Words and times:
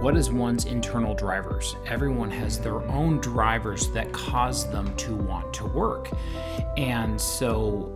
what 0.00 0.16
is 0.16 0.30
one's 0.30 0.64
internal 0.64 1.14
drivers? 1.14 1.76
Everyone 1.84 2.30
has 2.30 2.58
their 2.58 2.80
own 2.88 3.20
drivers 3.20 3.90
that 3.90 4.10
cause 4.12 4.66
them 4.70 4.96
to 4.96 5.14
want 5.14 5.52
to 5.52 5.66
work. 5.66 6.08
And 6.78 7.20
so 7.20 7.94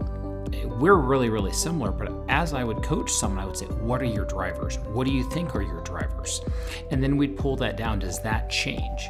eh, 0.53 0.67
we're 0.67 0.97
really, 0.97 1.31
really 1.31 1.55
similar. 1.55 1.91
But 1.91 2.13
as 2.29 2.53
I 2.53 2.63
would 2.63 2.83
coach 2.83 3.11
someone, 3.11 3.43
I 3.43 3.47
would 3.47 3.57
say, 3.57 3.65
What 3.67 4.03
are 4.03 4.05
your 4.05 4.27
drivers? 4.27 4.77
What 4.81 5.07
do 5.07 5.15
you 5.15 5.25
think 5.31 5.55
are 5.55 5.63
your 5.63 5.81
drivers? 5.81 6.43
And 6.91 7.03
then 7.03 7.17
we'd 7.17 7.39
pull 7.39 7.57
that 7.57 7.79
down. 7.79 8.01
Does 8.01 8.21
that 8.21 8.51
change? 8.51 9.09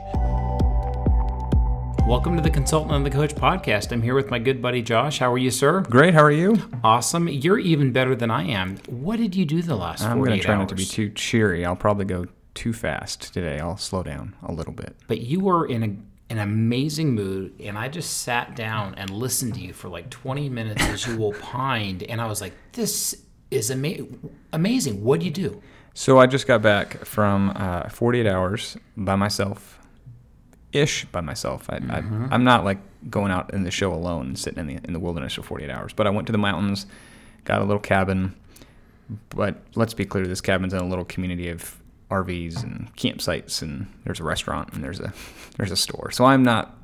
Welcome 2.07 2.37
to 2.37 2.43
the 2.43 2.51
Consultant 2.51 2.95
and 2.95 3.05
the 3.05 3.11
Coach 3.11 3.35
podcast. 3.35 3.91
I'm 3.91 4.03
here 4.03 4.15
with 4.15 4.31
my 4.31 4.39
good 4.39 4.63
buddy 4.63 4.83
Josh. 4.83 5.19
How 5.19 5.33
are 5.33 5.39
you, 5.39 5.51
sir? 5.51 5.81
Great. 5.81 6.15
How 6.15 6.23
are 6.23 6.31
you? 6.31 6.63
Awesome. 6.85 7.27
You're 7.27 7.59
even 7.59 7.91
better 7.91 8.15
than 8.15 8.31
I 8.31 8.45
am. 8.45 8.77
What 8.87 9.17
did 9.17 9.35
you 9.35 9.45
do 9.45 9.63
the 9.63 9.75
last 9.75 10.05
I'm 10.05 10.19
going 10.19 10.31
to 10.31 10.39
try 10.39 10.55
hours? 10.55 10.61
not 10.61 10.69
to 10.69 10.75
be 10.77 10.85
too 10.85 11.11
cheery. 11.11 11.65
I'll 11.65 11.75
probably 11.75 12.05
go 12.05 12.29
too 12.55 12.73
fast 12.73 13.32
today. 13.32 13.59
I'll 13.59 13.76
slow 13.76 14.03
down 14.03 14.35
a 14.43 14.53
little 14.53 14.72
bit. 14.72 14.96
But 15.08 15.21
you 15.21 15.40
were 15.40 15.67
in 15.67 15.82
a, 15.82 16.32
an 16.32 16.39
amazing 16.39 17.14
mood, 17.14 17.53
and 17.61 17.76
I 17.79 17.89
just 17.89 18.18
sat 18.22 18.57
down 18.57 18.95
and 18.96 19.11
listened 19.11 19.54
to 19.54 19.61
you 19.61 19.72
for 19.72 19.89
like 19.89 20.11
20 20.11 20.49
minutes 20.49 20.82
as 20.82 21.07
you 21.07 21.25
opined, 21.25 22.03
and 22.04 22.21
I 22.21 22.26
was 22.26 22.40
like, 22.40 22.54
"This 22.72 23.22
is 23.50 23.71
ama- 23.71 24.07
amazing. 24.53 25.03
What 25.04 25.21
do 25.21 25.26
you 25.26 25.32
do?" 25.32 25.62
So 25.95 26.18
I 26.18 26.26
just 26.26 26.46
got 26.46 26.61
back 26.62 27.04
from 27.04 27.53
uh, 27.54 27.89
48 27.89 28.26
hours 28.26 28.76
by 28.96 29.14
myself, 29.14 29.79
ish 30.73 31.04
by 31.07 31.21
myself. 31.21 31.71
I, 31.71 31.76
I, 31.89 31.98
I'm 32.31 32.42
not 32.42 32.64
like 32.64 32.78
going 33.11 33.31
out 33.31 33.55
in 33.55 33.62
the 33.62 33.70
show 33.70 33.92
alone 33.92 34.27
and 34.28 34.39
sitting 34.39 34.59
in 34.59 34.67
the 34.67 34.81
in 34.84 34.92
the 34.92 34.98
wilderness 34.98 35.34
for 35.34 35.42
48 35.42 35.70
hours. 35.70 35.92
But 35.92 36.06
I 36.06 36.11
went 36.11 36.27
to 36.27 36.33
the 36.33 36.39
mountains, 36.39 36.86
got 37.45 37.61
a 37.61 37.64
little 37.64 37.81
cabin. 37.81 38.34
But 39.28 39.56
let's 39.75 39.92
be 39.95 40.06
clear, 40.06 40.27
this 40.27 40.41
cabin's 40.41 40.73
in 40.73 40.81
a 40.81 40.86
little 40.86 41.05
community 41.05 41.50
of 41.50 41.78
RVs 42.23 42.62
and 42.62 42.95
campsites, 42.97 43.62
and 43.62 43.86
there's 44.05 44.20
a 44.20 44.25
restaurant 44.25 44.73
and 44.73 44.83
there's 44.84 45.00
a 45.00 45.12
there's 45.56 45.70
a 45.70 45.77
store. 45.77 46.11
So 46.11 46.25
I'm 46.25 46.43
not. 46.43 46.77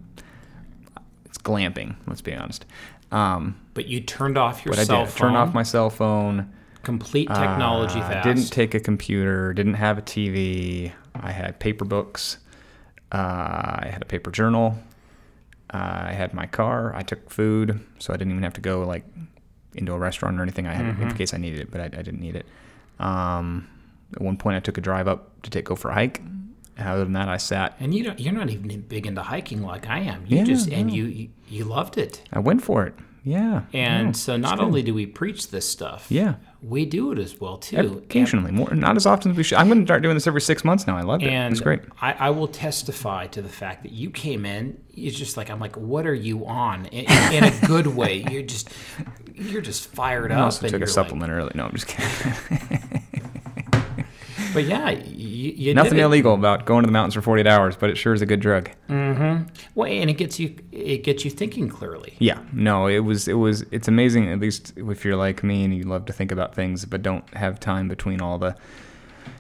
It's 1.26 1.38
glamping. 1.38 1.94
Let's 2.06 2.20
be 2.22 2.34
honest. 2.34 2.64
Um, 3.12 3.56
But 3.74 3.86
you 3.86 4.00
turned 4.00 4.38
off 4.38 4.64
your 4.64 4.72
but 4.72 4.78
I 4.80 4.84
cell 4.84 5.04
did 5.04 5.12
phone. 5.12 5.28
turn 5.32 5.36
off 5.36 5.52
my 5.54 5.62
cell 5.64 5.90
phone. 5.90 6.52
complete 6.82 7.28
technology 7.28 8.00
Uh, 8.00 8.08
fast. 8.08 8.24
Didn't 8.26 8.50
take 8.50 8.74
a 8.74 8.80
computer. 8.80 9.52
Didn't 9.52 9.74
have 9.74 9.98
a 9.98 10.02
TV. 10.02 10.92
I 11.14 11.32
had 11.32 11.58
paper 11.58 11.84
books. 11.84 12.38
Uh, 13.12 13.16
I 13.82 13.88
had 13.92 14.02
a 14.02 14.04
paper 14.06 14.30
journal. 14.30 14.78
Uh, 15.72 16.04
I 16.10 16.12
had 16.12 16.34
my 16.34 16.46
car. 16.46 16.94
I 16.94 17.02
took 17.02 17.30
food, 17.30 17.80
so 17.98 18.12
I 18.12 18.16
didn't 18.16 18.32
even 18.32 18.42
have 18.44 18.54
to 18.54 18.60
go 18.60 18.82
like 18.86 19.04
into 19.74 19.92
a 19.92 19.98
restaurant 19.98 20.38
or 20.38 20.42
anything. 20.42 20.66
I 20.66 20.74
had 20.74 20.86
Mm-hmm. 20.86 21.02
it 21.02 21.10
in 21.10 21.16
case 21.16 21.34
I 21.34 21.38
needed 21.38 21.60
it, 21.60 21.70
but 21.70 21.80
I, 21.80 21.84
I 21.84 22.02
didn't 22.02 22.20
need 22.20 22.36
it. 22.36 22.46
Um, 22.98 23.68
at 24.14 24.20
one 24.22 24.36
point, 24.36 24.56
I 24.56 24.60
took 24.60 24.78
a 24.78 24.80
drive 24.80 25.08
up 25.08 25.42
to 25.42 25.50
take 25.50 25.64
go 25.66 25.76
for 25.76 25.90
a 25.90 25.94
hike. 25.94 26.22
Mm-hmm. 26.22 26.36
Other 26.88 27.04
than 27.04 27.12
that, 27.12 27.28
I 27.28 27.36
sat. 27.36 27.76
and 27.78 27.92
you 27.94 28.04
don't, 28.04 28.18
you're 28.18 28.32
not 28.32 28.48
even 28.48 28.80
big 28.82 29.06
into 29.06 29.22
hiking 29.22 29.62
like 29.62 29.86
I 29.88 29.98
am. 30.00 30.24
You 30.26 30.38
Yeah, 30.38 30.44
just 30.44 30.70
and 30.70 30.90
you, 30.90 31.28
you 31.48 31.64
loved 31.64 31.98
it. 31.98 32.22
I 32.32 32.38
went 32.38 32.62
for 32.62 32.86
it. 32.86 32.94
Yeah. 33.22 33.64
And 33.74 34.06
yeah, 34.08 34.12
so 34.12 34.38
not 34.38 34.60
only 34.60 34.82
do 34.82 34.94
we 34.94 35.04
preach 35.04 35.50
this 35.50 35.68
stuff, 35.68 36.06
Yeah. 36.08 36.36
we 36.62 36.86
do 36.86 37.12
it 37.12 37.18
as 37.18 37.38
well 37.38 37.58
too. 37.58 37.98
Occasionally, 38.02 38.50
more 38.50 38.72
not 38.74 38.96
as 38.96 39.04
often 39.04 39.30
as 39.32 39.36
we 39.36 39.42
should. 39.42 39.58
I'm 39.58 39.66
going 39.68 39.80
to 39.80 39.86
start 39.86 40.02
doing 40.02 40.14
this 40.16 40.26
every 40.26 40.40
six 40.40 40.64
months 40.64 40.86
now. 40.86 40.96
I 40.96 41.02
love 41.02 41.22
it. 41.22 41.26
And 41.28 41.52
it's 41.52 41.60
great. 41.60 41.82
I, 42.00 42.12
I 42.14 42.30
will 42.30 42.48
testify 42.48 43.26
to 43.26 43.42
the 43.42 43.48
fact 43.50 43.82
that 43.82 43.92
you 43.92 44.08
came 44.08 44.46
in. 44.46 44.80
It's 44.94 45.18
just 45.18 45.36
like 45.36 45.50
I'm 45.50 45.60
like, 45.60 45.76
what 45.76 46.06
are 46.06 46.14
you 46.14 46.46
on? 46.46 46.86
In, 46.86 47.04
in 47.34 47.44
a 47.44 47.66
good 47.66 47.86
way. 47.94 48.24
You're 48.30 48.40
just 48.40 48.70
you're 49.34 49.60
just 49.60 49.88
fired 49.88 50.32
I 50.32 50.36
up. 50.36 50.44
also 50.44 50.66
took 50.68 50.76
a 50.76 50.84
like- 50.84 50.88
supplement 50.88 51.30
early. 51.30 51.52
No, 51.54 51.66
I'm 51.66 51.72
just 51.72 51.88
kidding. 51.88 53.02
but 54.52 54.64
yeah, 54.64 54.90
you, 54.90 55.52
you 55.56 55.74
Nothing 55.74 55.98
illegal 55.98 56.34
about 56.34 56.66
going 56.66 56.82
to 56.82 56.86
the 56.86 56.92
mountains 56.92 57.14
for 57.14 57.22
48 57.22 57.46
hours, 57.46 57.76
but 57.76 57.90
it 57.90 57.96
sure 57.96 58.12
is 58.12 58.22
a 58.22 58.26
good 58.26 58.40
drug. 58.40 58.70
Well, 58.88 59.90
and 59.90 60.10
it 60.10 60.14
gets 60.14 60.38
you 60.38 60.56
it 60.72 61.04
gets 61.04 61.24
you 61.24 61.30
thinking 61.30 61.68
clearly. 61.68 62.14
Yeah, 62.18 62.40
no, 62.52 62.86
it 62.86 63.00
was 63.00 63.28
it 63.28 63.34
was 63.34 63.62
it's 63.70 63.88
amazing. 63.88 64.28
At 64.28 64.40
least 64.40 64.72
if 64.76 65.04
you're 65.04 65.16
like 65.16 65.42
me 65.42 65.64
and 65.64 65.74
you 65.76 65.84
love 65.84 66.04
to 66.06 66.12
think 66.12 66.32
about 66.32 66.54
things, 66.54 66.84
but 66.84 67.02
don't 67.02 67.28
have 67.34 67.60
time 67.60 67.88
between 67.88 68.20
all 68.20 68.38
the 68.38 68.56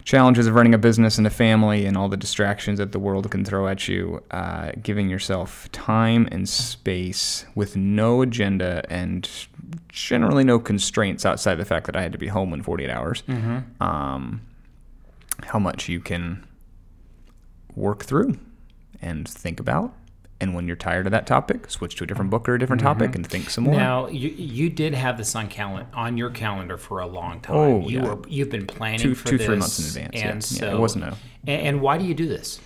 challenges 0.04 0.46
of 0.46 0.54
running 0.54 0.74
a 0.74 0.78
business 0.78 1.18
and 1.18 1.26
a 1.26 1.30
family 1.30 1.84
and 1.84 1.96
all 1.96 2.08
the 2.08 2.16
distractions 2.16 2.78
that 2.78 2.92
the 2.92 2.98
world 2.98 3.30
can 3.30 3.44
throw 3.44 3.68
at 3.68 3.86
you. 3.88 4.22
Uh, 4.30 4.72
giving 4.82 5.08
yourself 5.08 5.70
time 5.72 6.28
and 6.32 6.48
space 6.48 7.44
with 7.54 7.76
no 7.76 8.22
agenda 8.22 8.82
and 8.88 9.28
generally 9.88 10.42
no 10.44 10.58
constraints 10.58 11.24
outside 11.26 11.56
the 11.56 11.64
fact 11.64 11.86
that 11.86 11.96
I 11.96 12.02
had 12.02 12.12
to 12.12 12.18
be 12.18 12.28
home 12.28 12.52
in 12.52 12.62
48 12.62 12.90
hours. 12.90 13.22
Um, 13.80 14.40
how 15.46 15.58
much 15.58 15.88
you 15.88 16.00
can 16.00 16.46
work 17.74 18.04
through 18.04 18.38
and 19.00 19.28
think 19.28 19.60
about. 19.60 19.94
And 20.42 20.54
when 20.54 20.66
you're 20.66 20.76
tired 20.76 21.06
of 21.06 21.12
that 21.12 21.26
topic, 21.26 21.70
switch 21.70 21.96
to 21.96 22.04
a 22.04 22.06
different 22.06 22.30
book 22.30 22.48
or 22.48 22.54
a 22.54 22.58
different 22.58 22.80
mm-hmm. 22.80 22.98
topic 22.98 23.14
and 23.14 23.26
think 23.26 23.50
some 23.50 23.64
more. 23.64 23.74
Now 23.74 24.08
you 24.08 24.30
you 24.30 24.70
did 24.70 24.94
have 24.94 25.18
this 25.18 25.36
on 25.36 25.48
calendar 25.48 25.86
on 25.92 26.16
your 26.16 26.30
calendar 26.30 26.78
for 26.78 27.00
a 27.00 27.06
long 27.06 27.40
time. 27.40 27.56
Oh, 27.56 27.80
you 27.86 28.00
yeah. 28.00 28.14
were 28.14 28.22
you've 28.26 28.48
been 28.48 28.66
planning 28.66 29.00
Two- 29.00 29.14
for 29.14 29.28
two, 29.28 29.36
this, 29.36 29.46
three 29.46 29.56
months 29.56 29.78
in 29.78 30.06
advance, 30.06 30.14
yeah. 30.14 30.30
And 30.30 30.42
Yeah, 30.42 30.70
so 30.70 30.76
it 30.76 30.80
wasn't 30.80 31.04
a- 31.04 31.16
And, 31.46 31.62
and 31.66 31.80
why 31.82 31.98
do 31.98 32.06
you 32.06 32.14
do 32.14 32.26
this? 32.26 32.58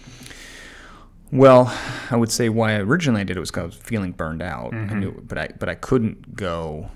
Well, 1.33 1.77
I 2.12 2.17
would 2.17 2.31
say 2.31 2.49
why 2.49 2.75
originally 2.75 3.23
I 3.23 3.25
did 3.25 3.37
it 3.37 3.41
was 3.41 3.51
because 3.51 3.62
I 3.62 3.67
was 3.67 3.75
feeling 3.75 4.12
burned 4.12 4.41
out. 4.41 4.73
I 4.73 4.77
mm-hmm. 4.77 5.01
knew, 5.01 5.21
but 5.27 5.37
I 5.37 5.49
but 5.59 5.69
I 5.69 5.75
couldn't 5.75 6.37
go 6.37 6.91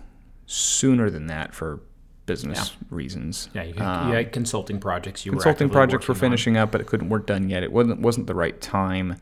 sooner 0.47 1.11
than 1.11 1.27
that 1.27 1.57
for 1.57 1.81
business 2.29 2.77
reasons. 2.91 3.49
Yeah, 3.55 3.65
you, 3.65 3.75
you 3.75 4.15
had 4.15 4.31
consulting 4.33 4.79
projects. 4.79 5.27
You 5.27 5.33
Um, 5.33 5.39
consulting 5.39 5.69
were 5.69 5.73
projects 5.73 6.07
were 6.07 6.13
working 6.13 6.27
on. 6.27 6.31
finishing 6.31 6.57
up, 6.57 6.71
but 6.71 6.81
it 6.81 6.87
couldn't 6.87 7.09
work 7.09 7.27
done 7.27 7.49
yet. 7.51 7.65
It 7.65 7.73
wasn't 7.73 8.01
wasn't 8.01 8.29
the 8.29 8.35
right 8.37 8.61
time, 8.61 9.17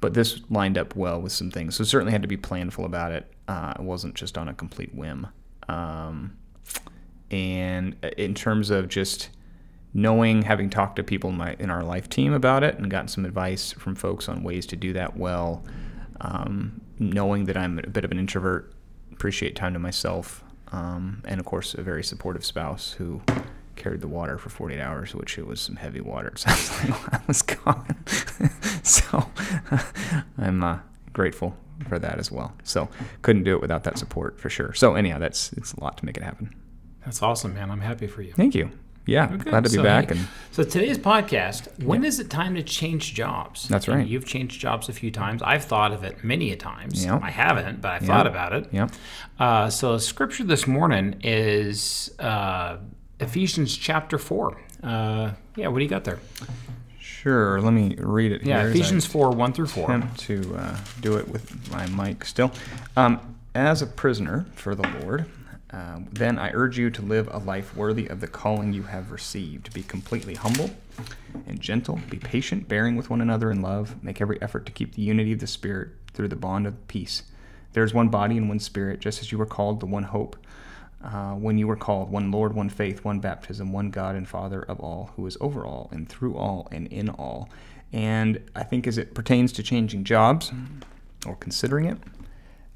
but 0.00 0.12
this 0.12 0.40
lined 0.50 0.76
up 0.76 0.94
well 0.94 1.18
with 1.22 1.32
some 1.32 1.50
things. 1.50 1.76
So 1.76 1.84
certainly 1.84 2.12
had 2.12 2.20
to 2.22 2.28
be 2.28 2.36
planful 2.36 2.84
about 2.84 3.12
it. 3.12 3.32
Uh, 3.48 3.72
it 3.78 3.82
wasn't 3.82 4.14
just 4.14 4.36
on 4.36 4.48
a 4.48 4.52
complete 4.54 4.94
whim. 4.94 5.28
Um, 5.70 6.36
and 7.30 7.96
in 8.16 8.34
terms 8.34 8.70
of 8.70 8.88
just 8.88 9.30
knowing, 9.94 10.42
having 10.42 10.68
talked 10.70 10.96
to 10.96 11.02
people 11.02 11.30
in 11.30 11.36
my 11.36 11.56
in 11.58 11.70
our 11.70 11.82
life 11.82 12.08
team 12.08 12.32
about 12.32 12.62
it 12.62 12.76
and 12.78 12.90
gotten 12.90 13.08
some 13.08 13.24
advice 13.24 13.72
from 13.72 13.94
folks 13.94 14.28
on 14.28 14.42
ways 14.42 14.66
to 14.66 14.76
do 14.76 14.92
that 14.92 15.16
well, 15.16 15.64
um, 16.20 16.80
knowing 16.98 17.44
that 17.46 17.56
I'm 17.56 17.78
a 17.78 17.86
bit 17.86 18.04
of 18.04 18.10
an 18.10 18.18
introvert, 18.18 18.72
appreciate 19.12 19.56
time 19.56 19.72
to 19.74 19.78
myself, 19.78 20.42
um, 20.72 21.22
and 21.26 21.40
of 21.40 21.46
course 21.46 21.74
a 21.74 21.82
very 21.82 22.04
supportive 22.04 22.44
spouse 22.44 22.92
who 22.92 23.22
carried 23.76 24.00
the 24.00 24.08
water 24.08 24.36
for 24.38 24.50
48 24.50 24.80
hours, 24.80 25.14
which 25.14 25.38
it 25.38 25.46
was 25.46 25.60
some 25.60 25.76
heavy 25.76 26.00
water. 26.00 26.28
It 26.34 26.38
sounds 26.38 26.90
like 26.90 27.14
I 27.14 27.20
was 27.26 27.42
gone. 27.42 27.96
so 28.82 29.24
I'm 30.36 30.62
uh, 30.62 30.78
grateful 31.12 31.56
for 31.88 31.98
that 31.98 32.18
as 32.18 32.30
well. 32.30 32.54
So 32.64 32.88
couldn't 33.22 33.44
do 33.44 33.54
it 33.54 33.60
without 33.60 33.84
that 33.84 33.98
support 33.98 34.38
for 34.38 34.50
sure. 34.50 34.72
So 34.74 34.94
anyhow, 34.94 35.18
that's 35.18 35.52
it's 35.54 35.72
a 35.72 35.80
lot 35.80 35.96
to 35.98 36.04
make 36.04 36.16
it 36.16 36.22
happen. 36.22 36.54
That's 37.04 37.22
awesome, 37.22 37.54
man. 37.54 37.70
I'm 37.70 37.80
happy 37.80 38.06
for 38.06 38.22
you. 38.22 38.32
Thank 38.32 38.54
you. 38.54 38.70
Yeah, 39.08 39.24
Okay, 39.32 39.50
glad 39.50 39.64
to 39.64 39.70
be 39.70 39.76
so, 39.76 39.82
back. 39.82 40.10
hey, 40.10 40.18
And 40.18 40.28
so 40.52 40.62
today's 40.64 40.98
podcast. 40.98 41.82
When 41.82 42.04
is 42.04 42.20
it 42.20 42.28
time 42.28 42.54
to 42.56 42.62
change 42.62 43.14
jobs? 43.14 43.66
That's 43.66 43.88
And 43.88 43.96
right. 43.96 44.06
You've 44.06 44.26
changed 44.26 44.60
jobs 44.60 44.90
a 44.90 44.92
few 44.92 45.10
times. 45.10 45.40
I've 45.42 45.64
thought 45.64 45.92
of 45.92 46.04
it 46.04 46.22
many 46.22 46.52
a 46.52 46.56
times. 46.56 47.06
Yep. 47.06 47.22
I 47.22 47.30
haven't, 47.30 47.80
but 47.80 47.90
I 47.92 47.98
thought 48.00 48.26
about 48.26 48.52
it. 48.52 48.68
yeah, 48.70 48.88
Uh, 49.38 49.70
so 49.70 49.96
scripture 49.96 50.44
this 50.44 50.66
morning 50.66 51.16
is 51.24 52.14
uh, 52.18 52.76
Ephesians 53.18 53.74
chapter 53.74 54.18
four. 54.18 54.58
Uh, 54.82 55.32
yeah, 55.56 55.68
what 55.68 55.78
do 55.78 55.84
you 55.84 55.90
got 55.90 56.04
there? 56.04 56.18
sure. 57.00 57.60
Let 57.62 57.72
me 57.72 57.96
read 57.98 58.30
it 58.32 58.42
Yeah, 58.42 58.60
here. 58.60 58.68
Ephesians 58.70 59.06
four 59.06 59.30
one 59.30 59.52
through 59.54 59.66
four. 59.68 59.86
attempt 59.90 60.20
to 60.20 60.54
uh, 60.54 60.76
do 61.00 61.16
it 61.16 61.26
with 61.28 61.70
my 61.72 61.86
mic 61.88 62.24
still. 62.26 62.52
Um, 62.96 63.36
as 63.54 63.80
a 63.82 63.86
prisoner 63.86 64.46
for 64.54 64.74
the 64.74 64.86
Lord, 65.00 65.24
uh, 65.70 66.00
then 66.10 66.38
I 66.38 66.50
urge 66.54 66.78
you 66.78 66.90
to 66.90 67.02
live 67.02 67.28
a 67.30 67.38
life 67.38 67.76
worthy 67.76 68.06
of 68.06 68.20
the 68.20 68.26
calling 68.26 68.72
you 68.72 68.84
have 68.84 69.10
received. 69.10 69.72
Be 69.74 69.82
completely 69.82 70.34
humble 70.34 70.70
and 71.46 71.60
gentle. 71.60 72.00
Be 72.08 72.18
patient, 72.18 72.68
bearing 72.68 72.96
with 72.96 73.10
one 73.10 73.20
another 73.20 73.50
in 73.50 73.60
love. 73.60 74.02
Make 74.02 74.20
every 74.20 74.40
effort 74.40 74.64
to 74.66 74.72
keep 74.72 74.94
the 74.94 75.02
unity 75.02 75.32
of 75.32 75.40
the 75.40 75.46
Spirit 75.46 75.90
through 76.14 76.28
the 76.28 76.36
bond 76.36 76.66
of 76.66 76.88
peace. 76.88 77.24
There 77.74 77.84
is 77.84 77.92
one 77.92 78.08
body 78.08 78.38
and 78.38 78.48
one 78.48 78.60
Spirit, 78.60 79.00
just 79.00 79.20
as 79.20 79.30
you 79.30 79.36
were 79.36 79.46
called 79.46 79.80
to 79.80 79.86
one 79.86 80.04
hope. 80.04 80.36
Uh, 81.04 81.34
when 81.34 81.58
you 81.58 81.66
were 81.68 81.76
called, 81.76 82.10
one 82.10 82.30
Lord, 82.30 82.54
one 82.54 82.70
faith, 82.70 83.04
one 83.04 83.20
baptism, 83.20 83.72
one 83.72 83.90
God 83.90 84.16
and 84.16 84.26
Father 84.26 84.62
of 84.62 84.80
all, 84.80 85.12
who 85.14 85.26
is 85.26 85.36
over 85.40 85.64
all 85.64 85.88
and 85.92 86.08
through 86.08 86.36
all 86.36 86.66
and 86.72 86.88
in 86.88 87.08
all. 87.08 87.48
And 87.92 88.42
I 88.56 88.64
think 88.64 88.86
as 88.86 88.98
it 88.98 89.14
pertains 89.14 89.52
to 89.52 89.62
changing 89.62 90.04
jobs 90.04 90.50
or 91.24 91.36
considering 91.36 91.84
it, 91.84 91.98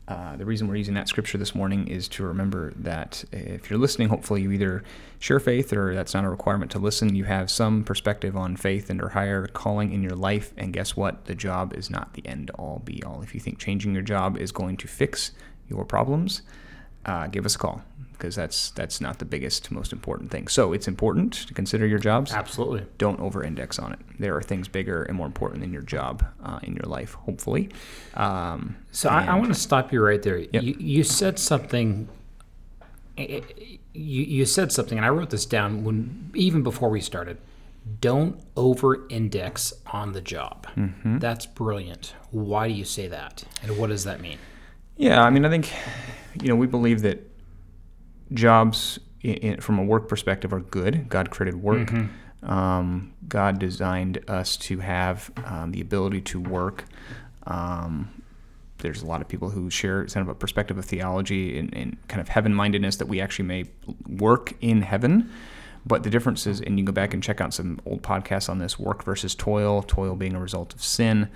uh, 0.08 0.36
the 0.36 0.44
reason 0.44 0.66
we're 0.66 0.76
using 0.76 0.94
that 0.94 1.08
scripture 1.08 1.38
this 1.38 1.54
morning 1.54 1.86
is 1.86 2.08
to 2.08 2.24
remember 2.24 2.72
that 2.76 3.24
if 3.30 3.70
you're 3.70 3.78
listening, 3.78 4.08
hopefully 4.08 4.42
you 4.42 4.50
either 4.50 4.82
share 5.20 5.38
faith 5.38 5.72
or 5.72 5.94
that's 5.94 6.12
not 6.12 6.24
a 6.24 6.28
requirement 6.28 6.72
to 6.72 6.78
listen. 6.80 7.14
You 7.14 7.24
have 7.24 7.50
some 7.50 7.84
perspective 7.84 8.36
on 8.36 8.56
faith 8.56 8.90
and 8.90 9.00
or 9.00 9.10
higher 9.10 9.46
calling 9.46 9.92
in 9.92 10.02
your 10.02 10.16
life. 10.16 10.52
And 10.56 10.72
guess 10.72 10.96
what? 10.96 11.26
The 11.26 11.36
job 11.36 11.72
is 11.74 11.88
not 11.88 12.14
the 12.14 12.26
end 12.26 12.50
all 12.50 12.82
be 12.84 13.02
all. 13.04 13.22
If 13.22 13.32
you 13.32 13.40
think 13.40 13.58
changing 13.58 13.92
your 13.94 14.02
job 14.02 14.36
is 14.36 14.50
going 14.50 14.76
to 14.78 14.88
fix 14.88 15.30
your 15.68 15.84
problems, 15.84 16.42
uh, 17.06 17.26
give 17.26 17.44
us 17.46 17.54
a 17.54 17.58
call 17.58 17.82
because 18.12 18.36
that's 18.36 18.70
that's 18.70 19.00
not 19.00 19.18
the 19.18 19.24
biggest, 19.24 19.70
most 19.70 19.92
important 19.92 20.30
thing. 20.30 20.48
So 20.48 20.72
it's 20.72 20.86
important 20.86 21.32
to 21.48 21.54
consider 21.54 21.86
your 21.86 21.98
jobs. 21.98 22.32
Absolutely. 22.32 22.86
Don't 22.98 23.18
over-index 23.20 23.78
on 23.78 23.92
it. 23.92 23.98
There 24.18 24.36
are 24.36 24.42
things 24.42 24.68
bigger 24.68 25.02
and 25.02 25.16
more 25.16 25.26
important 25.26 25.60
than 25.60 25.72
your 25.72 25.82
job 25.82 26.24
uh, 26.44 26.60
in 26.62 26.74
your 26.74 26.86
life, 26.86 27.14
hopefully. 27.14 27.70
Um, 28.14 28.76
So 28.92 29.08
I, 29.08 29.24
I 29.24 29.34
want 29.34 29.48
to 29.48 29.58
stop 29.58 29.92
you 29.92 30.00
right 30.00 30.22
there. 30.22 30.38
You, 30.38 30.76
you 30.78 31.02
said 31.02 31.38
something. 31.38 32.08
You, 33.16 33.42
you 33.92 34.46
said 34.46 34.72
something, 34.72 34.96
and 34.96 35.04
I 35.04 35.10
wrote 35.10 35.30
this 35.30 35.44
down 35.44 35.84
when 35.84 36.30
even 36.34 36.62
before 36.62 36.90
we 36.90 37.00
started. 37.00 37.38
Don't 38.00 38.40
over-index 38.54 39.72
on 39.88 40.12
the 40.12 40.20
job. 40.20 40.68
Mm-hmm. 40.76 41.18
That's 41.18 41.46
brilliant. 41.46 42.14
Why 42.30 42.68
do 42.68 42.74
you 42.74 42.84
say 42.84 43.08
that, 43.08 43.42
and 43.60 43.76
what 43.76 43.88
does 43.88 44.04
that 44.04 44.20
mean? 44.20 44.38
Yeah, 45.02 45.24
I 45.24 45.30
mean, 45.30 45.44
I 45.44 45.48
think, 45.48 45.72
you 46.40 46.46
know, 46.46 46.54
we 46.54 46.68
believe 46.68 47.02
that 47.02 47.28
jobs 48.32 49.00
i 49.24 49.36
i 49.42 49.56
from 49.56 49.80
a 49.80 49.82
work 49.82 50.06
perspective 50.06 50.52
are 50.52 50.60
good. 50.60 51.08
God 51.08 51.28
created 51.28 51.60
work. 51.60 51.90
Um, 52.44 53.12
God 53.26 53.58
designed 53.58 54.22
us 54.28 54.56
to 54.58 54.78
have 54.78 55.32
um, 55.44 55.72
the 55.72 55.80
ability 55.80 56.20
to 56.20 56.40
work. 56.40 56.84
Um, 57.48 58.22
there's 58.78 59.02
a 59.02 59.06
lot 59.06 59.20
of 59.20 59.26
people 59.26 59.50
who 59.50 59.70
share 59.70 60.06
kind 60.06 60.24
of 60.24 60.28
a 60.28 60.36
perspective 60.36 60.78
of 60.78 60.84
theology 60.84 61.58
and, 61.58 61.74
and 61.74 61.96
kind 62.06 62.20
of 62.20 62.28
heaven 62.28 62.54
mindedness 62.54 62.94
that 62.98 63.06
we 63.06 63.20
actually 63.20 63.46
may 63.46 63.64
work 64.06 64.54
in 64.60 64.82
heaven. 64.82 65.28
But 65.84 66.04
the 66.04 66.10
difference 66.10 66.46
is, 66.46 66.60
and 66.60 66.78
you 66.78 66.84
go 66.84 66.92
back 66.92 67.12
and 67.12 67.20
check 67.20 67.40
out 67.40 67.52
some 67.52 67.80
old 67.86 68.02
podcasts 68.02 68.48
on 68.48 68.60
this 68.60 68.78
work 68.78 69.02
versus 69.02 69.34
toil, 69.34 69.82
toil 69.82 70.14
being 70.14 70.36
a 70.36 70.40
result 70.40 70.72
of 70.74 70.80
sin 70.80 71.28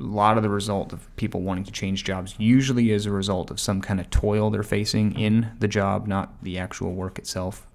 a 0.00 0.02
lot 0.02 0.36
of 0.36 0.42
the 0.42 0.48
result 0.48 0.92
of 0.92 1.14
people 1.16 1.40
wanting 1.40 1.64
to 1.64 1.72
change 1.72 2.04
jobs 2.04 2.34
usually 2.38 2.90
is 2.90 3.06
a 3.06 3.10
result 3.10 3.50
of 3.50 3.60
some 3.60 3.80
kind 3.80 4.00
of 4.00 4.10
toil 4.10 4.50
they're 4.50 4.62
facing 4.62 5.18
in 5.18 5.50
the 5.60 5.68
job, 5.68 6.06
not 6.06 6.42
the 6.42 6.58
actual 6.58 6.92
work 6.92 7.18
itself, 7.18 7.66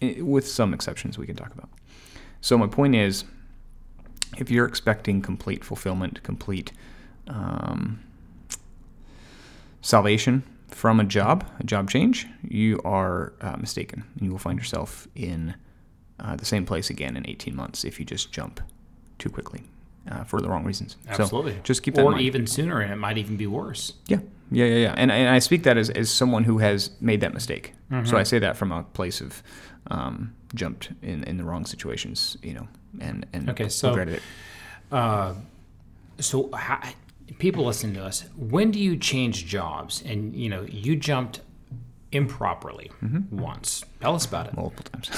with 0.00 0.46
some 0.46 0.72
exceptions 0.72 1.18
we 1.18 1.26
can 1.26 1.36
talk 1.36 1.52
about. 1.52 1.68
So, 2.40 2.56
my 2.56 2.66
point 2.66 2.94
is 2.94 3.24
if 4.38 4.50
you're 4.50 4.66
expecting 4.66 5.20
complete 5.20 5.64
fulfillment, 5.64 6.22
complete 6.22 6.72
um, 7.28 8.00
salvation 9.80 10.42
from 10.68 11.00
a 11.00 11.04
job, 11.04 11.44
a 11.60 11.64
job 11.64 11.90
change, 11.90 12.26
you 12.42 12.80
are 12.84 13.34
uh, 13.40 13.56
mistaken. 13.58 14.04
You 14.20 14.30
will 14.30 14.38
find 14.38 14.58
yourself 14.58 15.06
in 15.14 15.54
uh, 16.18 16.36
the 16.36 16.44
same 16.44 16.64
place 16.64 16.88
again 16.88 17.16
in 17.16 17.28
18 17.28 17.54
months 17.54 17.84
if 17.84 17.98
you 17.98 18.06
just 18.06 18.32
jump 18.32 18.60
too 19.18 19.28
quickly 19.28 19.62
uh, 20.10 20.24
for 20.24 20.40
the 20.40 20.48
wrong 20.48 20.64
reasons. 20.64 20.96
Absolutely. 21.08 21.52
So 21.52 21.60
just 21.62 21.82
keep 21.82 21.94
that 21.94 22.00
in 22.02 22.06
or 22.06 22.10
mind. 22.12 22.22
even 22.22 22.46
sooner, 22.46 22.80
and 22.80 22.92
it 22.92 22.96
might 22.96 23.18
even 23.18 23.36
be 23.36 23.46
worse. 23.46 23.94
Yeah, 24.06 24.18
yeah, 24.50 24.66
yeah, 24.66 24.76
yeah. 24.76 24.94
And, 24.96 25.10
and 25.12 25.28
I 25.28 25.38
speak 25.38 25.62
that 25.64 25.76
as, 25.76 25.90
as 25.90 26.10
someone 26.10 26.44
who 26.44 26.58
has 26.58 26.90
made 27.00 27.20
that 27.20 27.34
mistake. 27.34 27.74
So 28.04 28.16
I 28.16 28.22
say 28.22 28.38
that 28.38 28.56
from 28.56 28.72
a 28.72 28.84
place 28.84 29.20
of 29.20 29.42
um, 29.88 30.32
jumped 30.54 30.90
in, 31.02 31.24
in 31.24 31.36
the 31.36 31.44
wrong 31.44 31.66
situations, 31.66 32.38
you 32.42 32.54
know, 32.54 32.66
and, 33.00 33.26
and 33.34 33.50
Okay, 33.50 33.68
so- 33.68 33.90
regretted 33.90 34.14
it. 34.14 34.22
Uh, 34.90 35.34
so 36.18 36.50
how, 36.52 36.80
people 37.38 37.64
listen 37.66 37.92
to 37.94 38.02
us. 38.04 38.24
When 38.36 38.70
do 38.70 38.78
you 38.78 38.96
change 38.96 39.46
jobs? 39.46 40.02
And 40.06 40.34
you 40.34 40.48
know, 40.48 40.62
you 40.62 40.96
jumped 40.96 41.40
improperly 42.12 42.90
Mm-hmm. 43.02 43.36
once. 43.38 43.84
Tell 44.00 44.14
us 44.14 44.24
about 44.26 44.46
it. 44.48 44.54
multiple 44.56 44.84
times. 44.92 45.10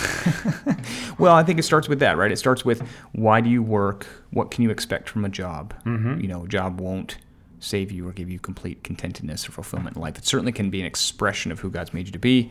well, 1.18 1.34
I 1.34 1.42
think 1.42 1.58
it 1.58 1.64
starts 1.64 1.88
with 1.88 1.98
that, 2.00 2.16
right? 2.16 2.30
It 2.32 2.38
starts 2.38 2.64
with 2.64 2.82
why 3.12 3.40
do 3.40 3.50
you 3.50 3.62
work? 3.62 4.06
What 4.30 4.50
can 4.50 4.62
you 4.64 4.70
expect 4.70 5.08
from 5.08 5.24
a 5.24 5.28
job? 5.28 5.74
You 5.84 6.28
know, 6.28 6.44
a 6.44 6.48
job 6.48 6.80
won't 6.80 7.18
save 7.60 7.90
you 7.90 8.06
or 8.06 8.12
give 8.12 8.28
you 8.30 8.38
complete 8.38 8.82
contentedness 8.84 9.48
or 9.48 9.52
fulfillment 9.52 9.96
in 9.96 10.02
life. 10.02 10.18
It 10.18 10.24
certainly 10.26 10.52
can 10.52 10.70
be 10.70 10.80
an 10.80 10.86
expression 10.86 11.50
of 11.50 11.60
who 11.60 11.70
God's 11.70 11.92
made 11.94 12.06
you 12.06 12.12
to 12.12 12.18
be, 12.18 12.50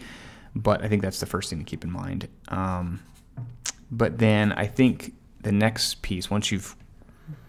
but 0.56 0.84
I 0.84 0.88
think 0.88 1.01
that's 1.04 1.19
the 1.19 1.25
first 1.28 1.50
thing 1.50 1.60
to 1.60 1.66
keep 1.66 1.84
in 1.84 1.92
mind. 1.92 2.28
Um, 2.50 3.00
but 3.92 4.18
then 4.18 4.51
I 4.54 4.66
think 4.68 5.13
the 5.42 5.51
next 5.51 6.01
piece, 6.01 6.30
once 6.31 6.51
you've 6.51 6.75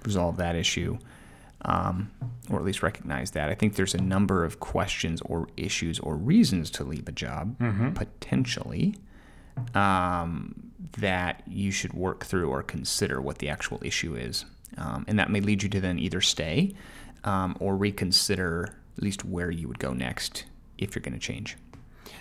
resolved 0.05 0.39
that 0.39 0.57
issue, 0.57 0.99
um, 1.65 2.11
or 2.51 2.59
at 2.59 2.65
least 2.65 2.83
recognize 2.83 3.33
that. 3.33 3.49
I 3.49 3.55
think 3.55 3.77
there's 3.77 3.95
a 3.95 4.03
number 4.03 4.45
of 4.45 4.61
questions 4.61 5.21
or 5.23 5.49
issues 5.57 5.99
or 5.99 6.17
reasons 6.17 6.71
to 6.73 6.85
leave 6.85 7.09
a 7.09 7.13
job, 7.13 7.57
potentially, 7.95 8.97
um, 9.75 10.71
that 10.99 11.43
you 11.47 11.71
should 11.71 11.93
work 11.93 12.25
through 12.25 12.51
or 12.51 12.63
consider 12.63 13.21
what 13.21 13.39
the 13.39 13.49
actual 13.49 13.81
issue 13.83 14.15
is. 14.15 14.45
Um, 14.77 15.05
and 15.09 15.19
that 15.19 15.31
may 15.31 15.41
lead 15.41 15.63
you 15.63 15.69
to 15.71 15.81
then 15.81 15.99
either 15.99 16.21
stay 16.21 16.75
um, 17.23 17.57
or 17.61 17.77
reconsider 17.77 18.77
at 18.97 19.03
least 19.03 19.25
where 19.25 19.51
you 19.51 19.69
would 19.69 19.79
go 19.79 19.93
next 19.93 20.45
if 20.79 20.95
you're 20.95 21.03
going 21.03 21.15
to 21.15 21.21
change. 21.21 21.57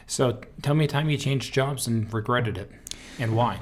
So 0.07 0.39
tell 0.61 0.75
me 0.75 0.85
a 0.85 0.87
time 0.87 1.09
you 1.09 1.17
changed 1.17 1.53
jobs 1.53 1.87
and 1.87 2.11
regretted 2.13 2.57
it, 2.57 2.71
and 3.19 3.35
why. 3.35 3.59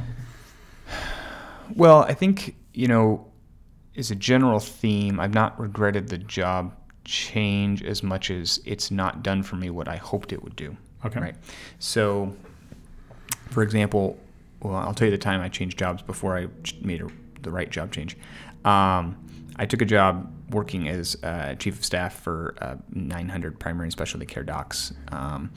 Well, 1.75 1.99
I 1.99 2.13
think, 2.13 2.55
you 2.73 2.87
know, 2.87 3.30
as 3.95 4.11
a 4.11 4.15
general 4.15 4.59
theme, 4.59 5.19
I've 5.19 5.33
not 5.33 5.59
regretted 5.59 6.07
the 6.09 6.17
job 6.17 6.73
change 7.03 7.83
as 7.83 8.03
much 8.03 8.29
as 8.31 8.61
it's 8.65 8.91
not 8.91 9.23
done 9.23 9.43
for 9.43 9.55
me 9.55 9.69
what 9.69 9.87
I 9.87 9.97
hoped 9.97 10.31
it 10.31 10.43
would 10.43 10.55
do. 10.55 10.77
Okay. 11.05 11.19
Right. 11.19 11.35
So, 11.79 12.35
for 13.49 13.63
example, 13.63 14.19
well, 14.61 14.75
I'll 14.75 14.93
tell 14.93 15.07
you 15.07 15.11
the 15.11 15.17
time 15.17 15.41
I 15.41 15.49
changed 15.49 15.77
jobs 15.77 16.01
before 16.03 16.37
I 16.37 16.47
made 16.81 17.01
a, 17.01 17.07
the 17.41 17.51
right 17.51 17.69
job 17.69 17.91
change. 17.91 18.15
Um, 18.63 19.17
I 19.55 19.65
took 19.65 19.81
a 19.81 19.85
job 19.85 20.31
working 20.51 20.87
as 20.87 21.17
uh, 21.23 21.55
chief 21.55 21.79
of 21.79 21.85
staff 21.85 22.19
for 22.19 22.55
uh, 22.61 22.75
900 22.91 23.59
primary 23.59 23.85
and 23.85 23.91
specialty 23.91 24.25
care 24.25 24.43
docs. 24.43 24.93
Um, 25.09 25.51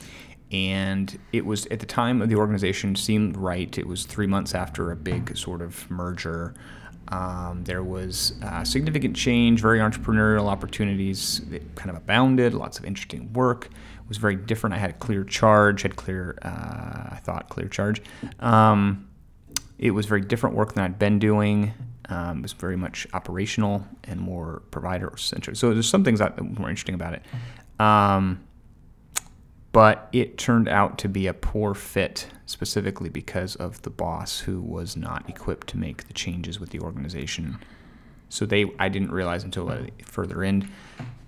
and 0.50 1.18
it 1.32 1.44
was 1.44 1.66
at 1.66 1.80
the 1.80 1.86
time 1.86 2.22
of 2.22 2.28
the 2.28 2.36
organization 2.36 2.96
seemed 2.96 3.36
right. 3.36 3.76
It 3.76 3.86
was 3.86 4.04
three 4.04 4.26
months 4.26 4.54
after 4.54 4.92
a 4.92 4.96
big 4.96 5.36
sort 5.36 5.60
of 5.60 5.90
merger. 5.90 6.54
Um, 7.08 7.64
there 7.64 7.82
was 7.82 8.34
uh, 8.42 8.64
significant 8.64 9.14
change, 9.16 9.60
very 9.60 9.78
entrepreneurial 9.78 10.46
opportunities 10.46 11.40
that 11.50 11.74
kind 11.74 11.90
of 11.90 11.96
abounded, 11.96 12.54
lots 12.54 12.78
of 12.78 12.84
interesting 12.84 13.32
work. 13.32 13.66
It 13.66 14.08
was 14.08 14.18
very 14.18 14.36
different. 14.36 14.74
I 14.74 14.78
had 14.78 14.90
a 14.90 14.94
clear 14.94 15.24
charge, 15.24 15.82
had 15.82 15.96
clear, 15.96 16.38
uh, 16.42 17.14
I 17.14 17.20
thought, 17.22 17.48
clear 17.48 17.68
charge. 17.68 18.02
Um, 18.40 19.08
it 19.78 19.90
was 19.90 20.06
very 20.06 20.20
different 20.20 20.56
work 20.56 20.74
than 20.74 20.84
I'd 20.84 20.98
been 20.98 21.18
doing. 21.18 21.72
Um, 22.08 22.38
it 22.38 22.42
was 22.42 22.52
very 22.52 22.76
much 22.76 23.06
operational 23.12 23.86
and 24.04 24.20
more 24.20 24.62
provider 24.70 25.12
centric. 25.16 25.56
So 25.56 25.72
there's 25.72 25.88
some 25.88 26.04
things 26.04 26.18
that 26.18 26.36
were 26.38 26.68
interesting 26.68 26.94
about 26.94 27.14
it. 27.14 27.22
Um, 27.80 28.44
but 29.74 30.08
it 30.12 30.38
turned 30.38 30.68
out 30.68 30.98
to 30.98 31.08
be 31.08 31.26
a 31.26 31.34
poor 31.34 31.74
fit 31.74 32.28
specifically 32.46 33.08
because 33.08 33.56
of 33.56 33.82
the 33.82 33.90
boss 33.90 34.38
who 34.38 34.60
was 34.60 34.96
not 34.96 35.28
equipped 35.28 35.66
to 35.66 35.76
make 35.76 36.06
the 36.06 36.12
changes 36.12 36.60
with 36.60 36.70
the 36.70 36.78
organization. 36.78 37.58
So 38.28 38.46
they, 38.46 38.70
I 38.78 38.88
didn't 38.88 39.10
realize 39.10 39.42
until 39.42 39.68
uh, 39.68 39.86
further 40.04 40.44
in, 40.44 40.70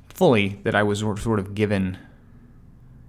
fully 0.09 0.61
that 0.63 0.77
I 0.77 0.85
was 0.85 1.01
sort 1.01 1.41
of 1.41 1.57
given 1.57 1.99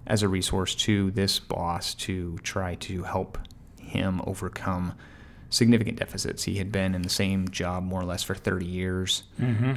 as 0.08 0.24
a 0.24 0.28
resource 0.28 0.74
to 0.74 1.12
this 1.12 1.38
boss 1.38 1.94
to 1.94 2.38
try 2.38 2.74
to 2.74 3.04
help 3.04 3.38
him 3.80 4.20
overcome 4.26 4.94
significant 5.50 6.00
deficits. 6.00 6.42
He 6.42 6.56
had 6.56 6.72
been 6.72 6.96
in 6.96 7.02
the 7.02 7.08
same 7.08 7.46
job 7.48 7.84
more 7.84 8.00
or 8.00 8.04
less 8.04 8.24
for 8.24 8.34
30 8.34 8.66
years. 8.66 9.22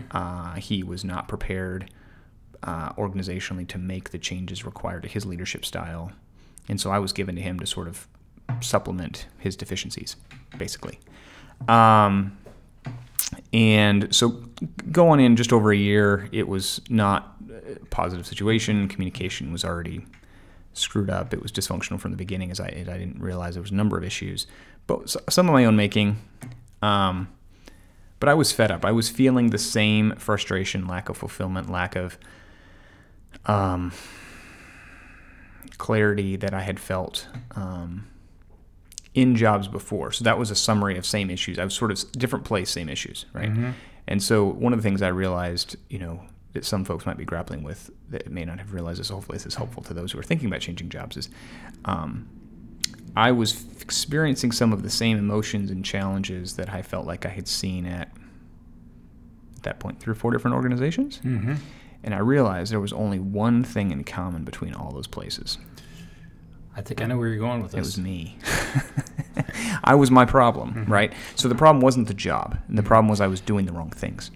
Uh, 0.10 0.56
he 0.56 0.82
was 0.82 1.06
not 1.06 1.28
prepared 1.28 1.92
uh, 2.64 2.94
organizationally 2.94 3.68
to 3.68 3.78
make 3.78 4.12
the 4.12 4.20
changes 4.20 4.66
required 4.66 5.04
to 5.04 5.10
his 5.10 5.26
leadership 5.26 5.66
style. 5.66 6.12
And 6.68 6.80
so 6.80 6.92
I 6.92 7.00
was 7.00 7.14
given 7.14 7.36
to 7.36 7.42
him 7.42 7.60
to 7.60 7.66
sort 7.66 7.88
of 7.88 8.08
supplement 8.60 9.28
his 9.40 9.56
deficiencies, 9.56 10.16
basically. 10.58 11.00
Um, 11.68 12.38
and 13.54 14.14
so 14.14 14.30
going 14.92 15.20
in 15.20 15.36
just 15.36 15.54
over 15.54 15.72
a 15.72 15.78
year, 15.78 16.30
it 16.32 16.48
was 16.48 16.82
not 16.90 17.36
a 17.50 17.86
positive 17.86 18.26
situation. 18.26 18.88
Communication 18.88 19.52
was 19.52 19.64
already 19.64 20.06
screwed 20.74 21.10
up. 21.10 21.34
It 21.34 21.42
was 21.42 21.52
dysfunctional 21.52 22.00
from 22.00 22.12
the 22.12 22.18
beginning, 22.18 22.52
as 22.52 22.60
I, 22.60 22.68
I 22.68 22.98
didn't 22.98 23.20
realize 23.20 23.56
there 23.56 23.62
was 23.62 23.72
a 23.72 23.76
number 23.76 23.98
of 23.98 24.04
issues, 24.04 24.48
but 24.88 25.10
some 25.30 25.48
of 25.48 25.54
my 25.54 25.66
own 25.66 25.76
making. 25.76 26.18
Um, 26.82 27.28
but 28.20 28.30
I 28.30 28.34
was 28.34 28.52
fed 28.52 28.72
up. 28.72 28.86
I 28.86 28.92
was 28.92 29.10
feeling 29.10 29.50
the 29.50 29.58
same 29.58 30.16
frustration, 30.16 30.88
lack 30.88 31.10
of 31.10 31.18
fulfillment, 31.18 31.70
lack 31.70 31.96
of 31.96 32.18
um, 33.46 33.92
clarity 35.78 36.36
that 36.36 36.54
I 36.54 36.62
had 36.62 36.80
felt 36.80 37.28
um, 37.56 38.08
in 39.14 39.36
jobs 39.36 39.68
before. 39.68 40.12
So 40.12 40.24
that 40.24 40.38
was 40.38 40.52
a 40.52 40.56
summary 40.56 40.98
of 40.98 41.06
same 41.06 41.30
issues. 41.30 41.60
I 41.60 41.64
was 41.64 41.74
sort 41.74 41.92
of 41.92 42.12
different 42.14 42.46
place, 42.46 42.70
same 42.70 42.90
issues, 42.90 43.26
right? 43.34 43.50
And 44.08 44.22
so 44.22 44.46
one 44.46 44.74
of 44.74 44.80
the 44.80 44.84
things 44.84 45.02
I 45.02 45.10
realized, 45.10 45.76
you 45.90 46.00
know, 46.00 46.22
that 46.54 46.66
some 46.66 46.84
folks 46.84 47.06
might 47.06 47.18
be 47.18 47.24
grappling 47.26 47.64
with 47.64 47.90
that 48.10 48.30
may 48.30 48.44
not 48.44 48.60
have 48.60 48.74
realized 48.74 49.00
this. 49.00 49.10
Hopefully, 49.10 49.38
this 49.38 49.46
is 49.46 49.56
helpful 49.56 49.84
to 49.84 49.94
those 49.94 50.12
who 50.12 50.20
are 50.20 50.24
thinking 50.24 50.48
about 50.48 50.60
changing 50.60 50.90
jobs. 50.90 51.16
Is 51.18 51.30
um, 51.86 52.28
I 53.16 53.32
was 53.32 53.66
experiencing 53.80 54.52
some 54.52 54.74
of 54.74 54.84
the 54.84 54.90
same 54.90 55.18
emotions 55.18 55.72
and 55.72 55.84
challenges 55.86 56.56
that 56.58 56.70
I 56.70 56.82
felt 56.82 57.06
like 57.06 57.26
I 57.26 57.30
had 57.30 57.48
seen 57.48 57.86
at, 57.86 58.10
at 59.56 59.64
that 59.64 59.80
point 59.80 60.00
three 60.00 60.12
or 60.12 60.16
four 60.16 60.32
different 60.32 60.56
organizations. 60.56 61.20
And 62.04 62.16
I 62.16 62.20
realized 62.20 62.72
there 62.72 62.80
was 62.80 62.94
only 62.94 63.20
one 63.20 63.64
thing 63.64 63.92
in 63.92 64.04
common 64.04 64.44
between 64.44 64.74
all 64.74 64.92
those 64.92 65.08
places. 65.08 65.58
I 66.76 66.82
think 66.82 67.02
I 67.02 67.06
know 67.06 67.18
where 67.18 67.28
you're 67.28 67.38
going 67.38 67.62
with 67.62 67.72
this. 67.72 67.80
It 67.80 67.82
was 67.82 67.98
me. 67.98 68.38
I 69.84 69.96
was 69.96 70.10
my 70.10 70.26
problem, 70.26 70.74
mm-hmm. 70.74 70.92
right? 70.92 71.14
So 71.36 71.48
the 71.48 71.56
problem 71.56 71.82
wasn't 71.82 72.08
the 72.08 72.14
job, 72.14 72.58
and 72.68 72.78
the 72.78 72.82
mm-hmm. 72.82 72.88
problem 72.88 73.10
was 73.10 73.20
I 73.20 73.28
was 73.28 73.42
doing 73.42 73.66
the 73.66 73.74
wrong 73.74 73.90
things. 73.90 74.32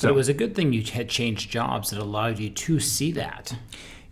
But 0.00 0.10
it 0.10 0.14
was 0.14 0.28
a 0.28 0.34
good 0.34 0.54
thing 0.54 0.72
you 0.72 0.82
had 0.82 1.08
changed 1.08 1.50
jobs 1.50 1.90
that 1.90 1.98
allowed 1.98 2.38
you 2.38 2.50
to 2.50 2.78
see 2.78 3.10
that. 3.12 3.56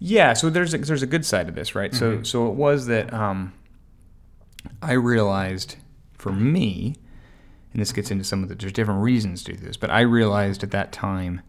Yeah, 0.01 0.33
so 0.33 0.51
there's 0.51 0.75
a, 0.75 0.79
there's 0.79 1.03
a 1.03 1.07
good 1.07 1.25
side 1.25 1.49
of 1.49 1.55
this, 1.55 1.75
right? 1.75 1.95
So 1.95 2.15
mm-hmm. 2.15 2.25
so 2.25 2.49
it 2.49 2.55
was 2.55 2.87
that 2.87 3.13
um, 3.15 3.53
I 4.83 4.93
realized 4.93 5.77
for 6.15 6.33
me, 6.33 6.97
and 7.73 7.81
this 7.81 7.93
gets 7.93 8.11
into 8.11 8.25
some 8.25 8.43
of 8.43 8.49
the 8.49 8.57
there's 8.57 8.73
different 8.73 9.03
reasons 9.03 9.45
to 9.45 9.53
do 9.53 9.59
this, 9.59 9.77
but 9.77 9.91
I 9.91 10.01
realized 10.01 10.63
at 10.65 10.73
that 10.73 10.91
time 10.91 11.43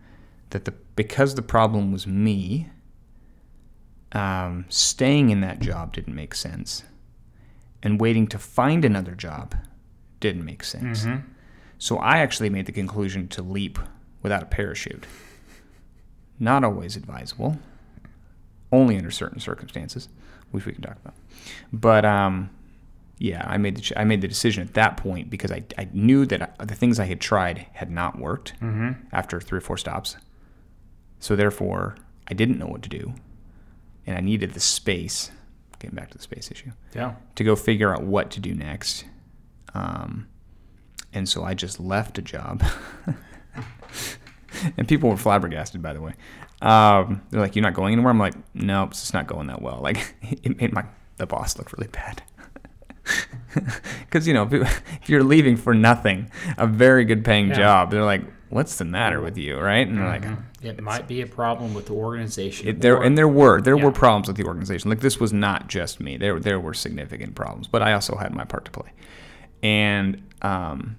that 0.52 0.66
the 0.66 0.74
because 0.96 1.36
the 1.36 1.42
problem 1.42 1.92
was 1.92 2.08
me, 2.08 2.70
um, 4.14 4.66
staying 4.70 5.30
in 5.30 5.42
that 5.42 5.60
job 5.60 5.94
didn't 5.94 6.16
make 6.16 6.34
sense, 6.34 6.84
and 7.84 8.00
waiting 8.00 8.28
to 8.28 8.38
find 8.40 8.84
another 8.86 9.14
job 9.16 9.56
didn't 10.20 10.46
make 10.46 10.64
sense. 10.64 11.06
So 11.78 11.98
I 11.98 12.18
actually 12.20 12.50
made 12.50 12.66
the 12.66 12.72
conclusion 12.72 13.28
to 13.30 13.42
leap 13.44 13.78
without 14.24 14.42
a 14.42 14.48
parachute. 14.48 15.06
Not 16.40 16.64
always 16.64 16.96
advisable 16.96 17.60
only 18.72 18.98
under 18.98 19.12
certain 19.12 19.40
circumstances, 19.40 20.10
which 20.52 20.66
we 20.66 20.74
can 20.74 20.82
talk 20.82 20.98
about. 21.04 21.14
But 21.72 22.04
um, 22.06 22.50
yeah, 23.20 23.44
I 23.48 23.58
made 23.58 23.78
the 23.78 24.00
I 24.00 24.04
made 24.04 24.22
the 24.22 24.28
decision 24.28 24.64
at 24.68 24.74
that 24.74 24.98
point 24.98 25.30
because 25.30 25.52
I, 25.52 25.64
I 25.78 25.88
knew 25.94 26.26
that 26.26 26.56
the 26.68 26.76
things 26.76 27.00
I 27.00 27.06
had 27.06 27.22
tried 27.22 27.68
had 27.74 27.90
not 27.92 28.18
worked 28.20 28.54
after 29.12 29.40
three 29.40 29.58
or 29.58 29.62
four 29.62 29.78
stops. 29.78 30.16
So 31.20 31.36
therefore, 31.36 31.96
I 32.28 32.34
didn't 32.34 32.60
know 32.60 32.68
what 32.68 32.82
to 32.84 32.90
do, 32.90 33.14
and 34.06 34.18
I 34.18 34.22
needed 34.22 34.54
the 34.54 34.60
space. 34.60 35.32
Getting 35.80 35.96
back 35.96 36.10
to 36.12 36.18
the 36.18 36.24
space 36.24 36.50
issue 36.50 36.72
Yeah. 36.96 37.16
to 37.36 37.44
go 37.44 37.56
figure 37.56 37.94
out 37.94 38.02
what 38.04 38.32
to 38.32 38.40
do 38.40 38.56
next. 38.56 39.06
Um, 39.76 40.28
and 41.14 41.30
so 41.30 41.44
I 41.44 41.54
just 41.54 41.80
left 41.80 42.18
a 42.18 42.22
job. 42.22 42.64
and 44.78 44.88
people 44.88 45.10
were 45.10 45.18
flabbergasted, 45.18 45.82
by 45.82 45.94
the 45.94 46.02
way. 46.02 46.14
Um, 46.62 47.22
they're 47.30 47.42
like, 47.42 47.56
"You're 47.56 47.64
not 47.64 47.76
going 47.76 47.94
anywhere." 47.94 48.10
I'm 48.10 48.18
like, 48.18 48.34
"Nope, 48.56 48.90
it's 48.92 49.14
not 49.14 49.28
going 49.28 49.48
that 49.48 49.62
well." 49.62 49.80
Like, 49.84 50.16
it 50.22 50.60
made 50.60 50.74
my 50.74 50.86
the 51.18 51.26
boss 51.28 51.58
look 51.58 51.72
really 51.74 51.90
bad. 51.90 52.24
Because 54.02 54.28
you 54.28 54.34
know, 54.34 54.48
if 54.52 55.10
you're 55.10 55.24
leaving 55.24 55.56
for 55.58 55.74
nothing, 55.74 56.30
a 56.58 56.68
very 56.68 57.06
good 57.06 57.24
paying 57.26 57.48
Yeah. 57.50 57.56
job, 57.56 57.92
they're 57.92 58.04
like, 58.04 58.22
"What's 58.50 58.78
the 58.78 58.86
matter 58.86 59.22
with 59.22 59.38
you?" 59.38 59.58
Right? 59.60 59.88
And 59.88 59.98
they're 59.98 60.06
like, 60.08 60.26
It 60.62 60.82
might 60.82 61.08
be 61.08 61.22
a 61.22 61.28
problem 61.28 61.74
with 61.74 61.88
the 61.88 61.94
organization. 61.94 62.68
it, 62.68 62.82
there 62.82 62.98
or- 62.98 63.04
and 63.04 63.18
there 63.18 63.28
were 63.28 63.62
there 63.62 63.78
Yeah. 63.78 63.84
were 63.86 63.92
problems 63.92 64.28
with 64.28 64.38
the 64.38 64.46
organization. 64.46 64.90
Like 64.90 65.02
this 65.02 65.20
was 65.20 65.32
not 65.34 65.68
just 65.68 66.00
me. 66.00 66.18
There 66.18 66.40
there 66.40 66.60
were 66.60 66.74
significant 66.74 67.36
problems, 67.36 67.68
but 67.68 67.82
I 67.82 67.94
also 67.94 68.16
had 68.18 68.34
my 68.34 68.44
part 68.44 68.66
to 68.66 68.72
play. 68.72 68.92
And 69.64 70.22
um, 70.42 70.98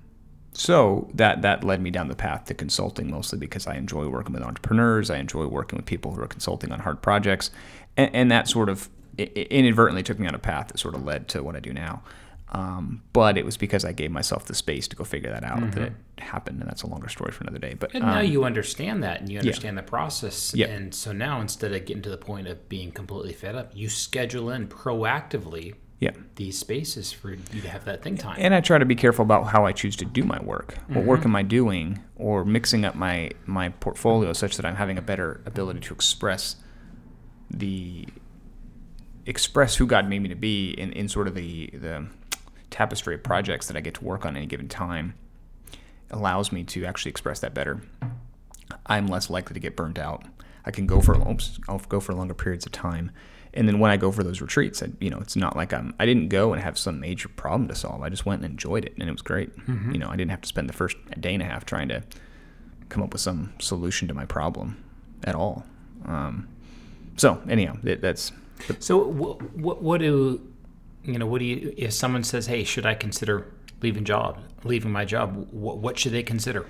so 0.52 1.08
that 1.14 1.42
that 1.42 1.62
led 1.64 1.80
me 1.80 1.90
down 1.90 2.08
the 2.08 2.16
path 2.16 2.44
to 2.46 2.54
consulting, 2.54 3.10
mostly 3.10 3.38
because 3.38 3.66
I 3.66 3.74
enjoy 3.76 4.08
working 4.08 4.32
with 4.34 4.42
entrepreneurs. 4.42 5.10
I 5.10 5.18
enjoy 5.18 5.46
working 5.46 5.76
with 5.76 5.86
people 5.86 6.12
who 6.12 6.22
are 6.22 6.26
consulting 6.26 6.72
on 6.72 6.80
hard 6.80 7.00
projects, 7.02 7.50
and, 7.96 8.10
and 8.14 8.30
that 8.32 8.48
sort 8.48 8.68
of 8.68 8.88
inadvertently 9.18 10.02
took 10.02 10.18
me 10.18 10.26
on 10.28 10.34
a 10.34 10.38
path 10.38 10.68
that 10.68 10.78
sort 10.78 10.94
of 10.94 11.04
led 11.04 11.28
to 11.28 11.42
what 11.42 11.56
I 11.56 11.60
do 11.60 11.72
now. 11.72 12.02
Um, 12.50 13.02
but 13.12 13.36
it 13.36 13.44
was 13.44 13.56
because 13.56 13.84
I 13.84 13.92
gave 13.92 14.10
myself 14.10 14.46
the 14.46 14.54
space 14.54 14.88
to 14.88 14.96
go 14.96 15.04
figure 15.04 15.30
that 15.30 15.44
out 15.44 15.70
that 15.72 15.82
it 15.82 15.92
happened, 16.18 16.60
and 16.60 16.68
that's 16.68 16.82
a 16.82 16.86
longer 16.86 17.08
story 17.08 17.30
for 17.30 17.44
another 17.44 17.58
day. 17.58 17.74
But 17.74 17.94
And 17.94 18.04
now 18.04 18.20
um, 18.20 18.26
you 18.26 18.44
understand 18.44 19.02
that 19.02 19.20
and 19.20 19.30
you 19.30 19.38
understand 19.38 19.76
the 19.76 19.82
process. 19.82 20.54
And 20.54 20.94
so 20.94 21.12
now 21.12 21.40
instead 21.40 21.72
of 21.72 21.84
getting 21.84 22.02
to 22.02 22.10
the 22.10 22.16
point 22.16 22.48
of 22.48 22.68
being 22.68 22.90
completely 22.90 23.34
fed 23.34 23.54
up, 23.54 23.72
you 23.74 23.88
schedule 23.88 24.50
in 24.50 24.68
proactively 24.68 25.74
yeah. 26.00 26.12
these 26.36 26.58
spaces 26.58 27.12
for 27.12 27.32
you 27.32 27.60
to 27.60 27.68
have 27.68 27.84
that 27.84 28.02
thing 28.02 28.16
time. 28.16 28.36
and 28.38 28.54
I 28.54 28.60
try 28.60 28.78
to 28.78 28.84
be 28.84 28.94
careful 28.94 29.24
about 29.24 29.48
how 29.48 29.66
I 29.66 29.72
choose 29.72 29.96
to 29.96 30.04
do 30.04 30.22
my 30.22 30.40
work. 30.40 30.78
What 30.88 31.04
work 31.04 31.24
am 31.24 31.34
I 31.34 31.42
doing, 31.42 32.02
or 32.16 32.44
mixing 32.44 32.84
up 32.84 32.94
my 32.94 33.30
my 33.46 33.70
portfolio 33.70 34.32
such 34.32 34.56
that 34.56 34.64
I'm 34.64 34.76
having 34.76 34.96
a 34.96 35.02
better 35.02 35.42
ability 35.44 35.80
to 35.80 35.94
express 35.94 36.56
the 37.50 38.06
express 39.26 39.76
who 39.76 39.86
God 39.86 40.08
made 40.08 40.20
me 40.22 40.28
to 40.28 40.34
be 40.34 40.70
in, 40.70 40.92
in 40.92 41.08
sort 41.08 41.26
of 41.26 41.34
the 41.34 41.68
the 41.72 42.06
tapestry 42.78 43.16
of 43.16 43.24
projects 43.24 43.66
that 43.66 43.76
I 43.76 43.80
get 43.80 43.94
to 43.94 44.04
work 44.04 44.24
on 44.24 44.36
any 44.36 44.46
given 44.46 44.68
time 44.68 45.14
allows 46.12 46.52
me 46.52 46.62
to 46.62 46.84
actually 46.84 47.10
express 47.10 47.40
that 47.40 47.52
better. 47.52 47.82
I'm 48.86 49.08
less 49.08 49.28
likely 49.28 49.54
to 49.54 49.60
get 49.60 49.74
burnt 49.74 49.98
out. 49.98 50.22
I 50.64 50.70
can 50.70 50.86
go 50.86 51.00
for 51.00 51.16
oops, 51.28 51.58
I'll 51.68 51.80
go 51.80 51.98
for 51.98 52.14
longer 52.14 52.34
periods 52.34 52.66
of 52.66 52.72
time. 52.72 53.10
And 53.52 53.66
then 53.66 53.80
when 53.80 53.90
I 53.90 53.96
go 53.96 54.12
for 54.12 54.22
those 54.22 54.40
retreats, 54.40 54.80
I, 54.80 54.90
you 55.00 55.10
know, 55.10 55.18
it's 55.18 55.34
not 55.34 55.56
like 55.56 55.72
I'm 55.72 55.92
I 55.98 56.06
didn't 56.06 56.28
go 56.28 56.52
and 56.52 56.62
have 56.62 56.78
some 56.78 57.00
major 57.00 57.28
problem 57.28 57.66
to 57.66 57.74
solve. 57.74 58.02
I 58.02 58.10
just 58.10 58.24
went 58.24 58.44
and 58.44 58.52
enjoyed 58.52 58.84
it 58.84 58.94
and 58.96 59.08
it 59.08 59.10
was 59.10 59.22
great. 59.22 59.50
You 59.92 59.98
know, 59.98 60.08
I 60.08 60.14
didn't 60.14 60.30
have 60.30 60.42
to 60.42 60.48
spend 60.48 60.68
the 60.68 60.72
first 60.72 60.96
day 61.20 61.34
and 61.34 61.42
a 61.42 61.46
half 61.46 61.64
trying 61.64 61.88
to 61.88 62.04
come 62.90 63.02
up 63.02 63.12
with 63.12 63.22
some 63.22 63.54
solution 63.58 64.06
to 64.06 64.14
my 64.14 64.24
problem 64.24 64.76
at 65.24 65.34
all. 65.34 65.64
Um, 66.04 66.46
so 67.16 67.42
anyhow, 67.48 67.76
that, 67.82 68.02
that's 68.02 68.30
So 68.78 68.98
what, 68.98 69.42
what 69.54 69.82
what 69.82 69.98
do 70.00 70.40
you 71.04 71.18
know? 71.18 71.26
What 71.26 71.38
do 71.38 71.44
you 71.44 71.74
if 71.76 71.92
someone 71.92 72.24
says, 72.24 72.46
"Hey, 72.46 72.64
should 72.64 72.86
I 72.86 72.94
consider 72.94 73.46
leaving 73.82 74.04
job, 74.04 74.40
leaving 74.64 74.90
my 74.92 75.04
job?" 75.04 75.48
What, 75.50 75.78
what 75.78 75.98
should 75.98 76.12
they 76.12 76.22
consider? 76.22 76.66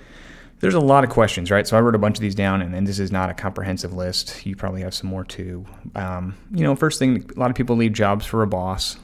There's 0.60 0.74
a 0.74 0.80
lot 0.80 1.04
of 1.04 1.10
questions, 1.10 1.52
right? 1.52 1.66
So 1.66 1.76
I 1.76 1.80
wrote 1.80 1.94
a 1.94 1.98
bunch 1.98 2.16
of 2.16 2.20
these 2.20 2.34
down, 2.34 2.62
and, 2.62 2.74
and 2.74 2.84
this 2.86 2.98
is 2.98 3.12
not 3.12 3.30
a 3.30 3.34
comprehensive 3.34 3.92
list. 3.92 4.44
You 4.44 4.56
probably 4.56 4.82
have 4.82 4.92
some 4.92 5.08
more 5.08 5.22
too. 5.24 5.64
Um, 5.94 6.34
you 6.52 6.64
know, 6.64 6.74
first 6.74 6.98
thing, 6.98 7.30
a 7.36 7.38
lot 7.38 7.48
of 7.50 7.56
people 7.56 7.76
leave 7.76 7.92
jobs 7.92 8.26
for 8.26 8.42
a 8.42 8.46
boss, 8.46 8.96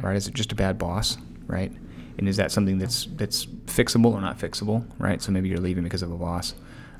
right? 0.00 0.16
Is 0.16 0.26
it 0.26 0.34
just 0.34 0.50
a 0.50 0.56
bad 0.56 0.78
boss, 0.78 1.16
right? 1.46 1.70
And 2.18 2.28
is 2.28 2.36
that 2.38 2.50
something 2.50 2.78
that's 2.78 3.06
that's 3.16 3.46
fixable 3.66 4.12
or 4.12 4.20
not 4.20 4.38
fixable, 4.38 4.84
right? 4.98 5.22
So 5.22 5.30
maybe 5.30 5.48
you're 5.48 5.60
leaving 5.60 5.84
because 5.84 6.02
of 6.02 6.10
a 6.10 6.16
boss, 6.16 6.54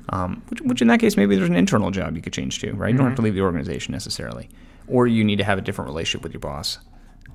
um, 0.09 0.41
which, 0.49 0.61
which 0.61 0.81
in 0.81 0.87
that 0.89 0.99
case 0.99 1.17
maybe 1.17 1.35
there's 1.35 1.49
an 1.49 1.55
internal 1.55 1.91
job 1.91 2.15
you 2.15 2.21
could 2.21 2.33
change 2.33 2.59
to, 2.59 2.71
right? 2.73 2.91
You 2.91 2.97
don't 2.97 3.07
have 3.07 3.15
to 3.15 3.21
leave 3.23 3.33
the 3.33 3.41
organization 3.41 3.91
necessarily, 3.91 4.47
or 4.87 5.07
you 5.07 5.23
need 5.23 5.37
to 5.37 5.43
have 5.43 5.57
a 5.57 5.61
different 5.61 5.89
relationship 5.89 6.23
with 6.23 6.33
your 6.33 6.39
boss. 6.39 6.77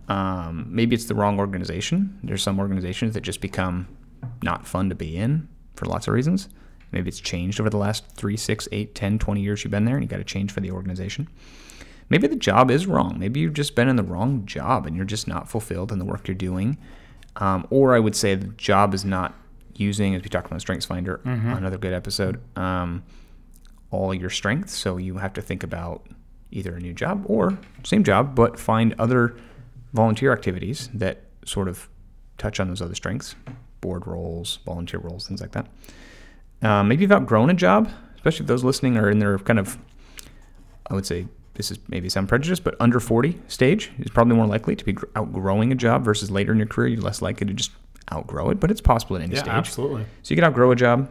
Um, 0.08 0.66
maybe 0.68 0.94
it's 0.94 1.06
the 1.06 1.14
wrong 1.14 1.38
organization. 1.38 2.18
There's 2.22 2.42
some 2.42 2.58
organizations 2.58 3.14
that 3.14 3.22
just 3.22 3.40
become 3.40 3.88
not 4.42 4.66
fun 4.66 4.88
to 4.88 4.94
be 4.94 5.16
in 5.16 5.48
for 5.74 5.86
lots 5.86 6.08
of 6.08 6.14
reasons. 6.14 6.48
Maybe 6.90 7.08
it's 7.08 7.20
changed 7.20 7.60
over 7.60 7.70
the 7.70 7.78
last 7.78 8.06
three, 8.14 8.36
six, 8.36 8.68
eight, 8.72 8.94
10, 8.94 9.18
20 9.18 9.40
years 9.40 9.64
you've 9.64 9.70
been 9.70 9.84
there 9.84 9.96
and 9.96 10.04
you 10.04 10.08
got 10.08 10.18
to 10.18 10.24
change 10.24 10.52
for 10.52 10.60
the 10.60 10.70
organization. 10.70 11.28
Maybe 12.10 12.26
the 12.26 12.36
job 12.36 12.70
is 12.70 12.86
wrong. 12.86 13.18
Maybe 13.18 13.40
you've 13.40 13.54
just 13.54 13.74
been 13.74 13.88
in 13.88 13.96
the 13.96 14.02
wrong 14.02 14.44
job 14.44 14.86
and 14.86 14.94
you're 14.94 15.06
just 15.06 15.26
not 15.26 15.48
fulfilled 15.48 15.90
in 15.90 15.98
the 15.98 16.04
work 16.04 16.28
you're 16.28 16.34
doing. 16.34 16.76
Um, 17.36 17.66
or 17.70 17.94
I 17.94 17.98
would 18.00 18.14
say 18.14 18.34
the 18.34 18.48
job 18.48 18.92
is 18.92 19.04
not 19.04 19.34
using, 19.74 20.14
as 20.14 20.22
we 20.22 20.28
talked 20.28 20.46
about 20.46 20.60
Strengths 20.60 20.84
Finder, 20.84 21.20
another 21.24 21.78
good 21.78 21.94
episode, 21.94 22.40
um, 22.58 23.02
all 23.90 24.12
your 24.12 24.28
strengths. 24.28 24.76
So 24.76 24.98
you 24.98 25.16
have 25.16 25.32
to 25.34 25.40
think 25.40 25.62
about 25.62 26.06
either 26.50 26.76
a 26.76 26.80
new 26.80 26.92
job 26.92 27.24
or 27.26 27.56
same 27.84 28.04
job, 28.04 28.34
but 28.34 28.58
find 28.58 28.94
other 28.98 29.34
volunteer 29.92 30.32
activities 30.32 30.88
that 30.94 31.24
sort 31.44 31.68
of 31.68 31.88
touch 32.38 32.60
on 32.60 32.68
those 32.68 32.82
other 32.82 32.94
strengths, 32.94 33.34
board 33.80 34.06
roles, 34.06 34.58
volunteer 34.64 35.00
roles, 35.00 35.26
things 35.26 35.40
like 35.40 35.52
that. 35.52 35.66
Um, 36.62 36.88
maybe 36.88 37.02
you've 37.02 37.12
outgrown 37.12 37.50
a 37.50 37.54
job, 37.54 37.90
especially 38.14 38.44
if 38.44 38.48
those 38.48 38.64
listening 38.64 38.96
are 38.96 39.10
in 39.10 39.18
their 39.18 39.38
kind 39.38 39.58
of, 39.58 39.78
I 40.88 40.94
would 40.94 41.06
say 41.06 41.26
this 41.54 41.70
is 41.70 41.78
maybe 41.88 42.08
some 42.08 42.26
prejudice, 42.26 42.60
but 42.60 42.74
under 42.80 43.00
40 43.00 43.38
stage 43.48 43.90
is 43.98 44.10
probably 44.10 44.36
more 44.36 44.46
likely 44.46 44.76
to 44.76 44.84
be 44.84 44.96
outgrowing 45.16 45.72
a 45.72 45.74
job 45.74 46.04
versus 46.04 46.30
later 46.30 46.52
in 46.52 46.58
your 46.58 46.66
career, 46.66 46.88
you're 46.88 47.02
less 47.02 47.20
likely 47.20 47.46
to 47.46 47.52
just 47.52 47.72
outgrow 48.12 48.50
it, 48.50 48.60
but 48.60 48.70
it's 48.70 48.80
possible 48.80 49.16
at 49.16 49.22
any 49.22 49.34
stage. 49.34 49.48
absolutely. 49.48 50.04
So 50.22 50.32
you 50.32 50.36
can 50.36 50.44
outgrow 50.44 50.70
a 50.70 50.76
job. 50.76 51.10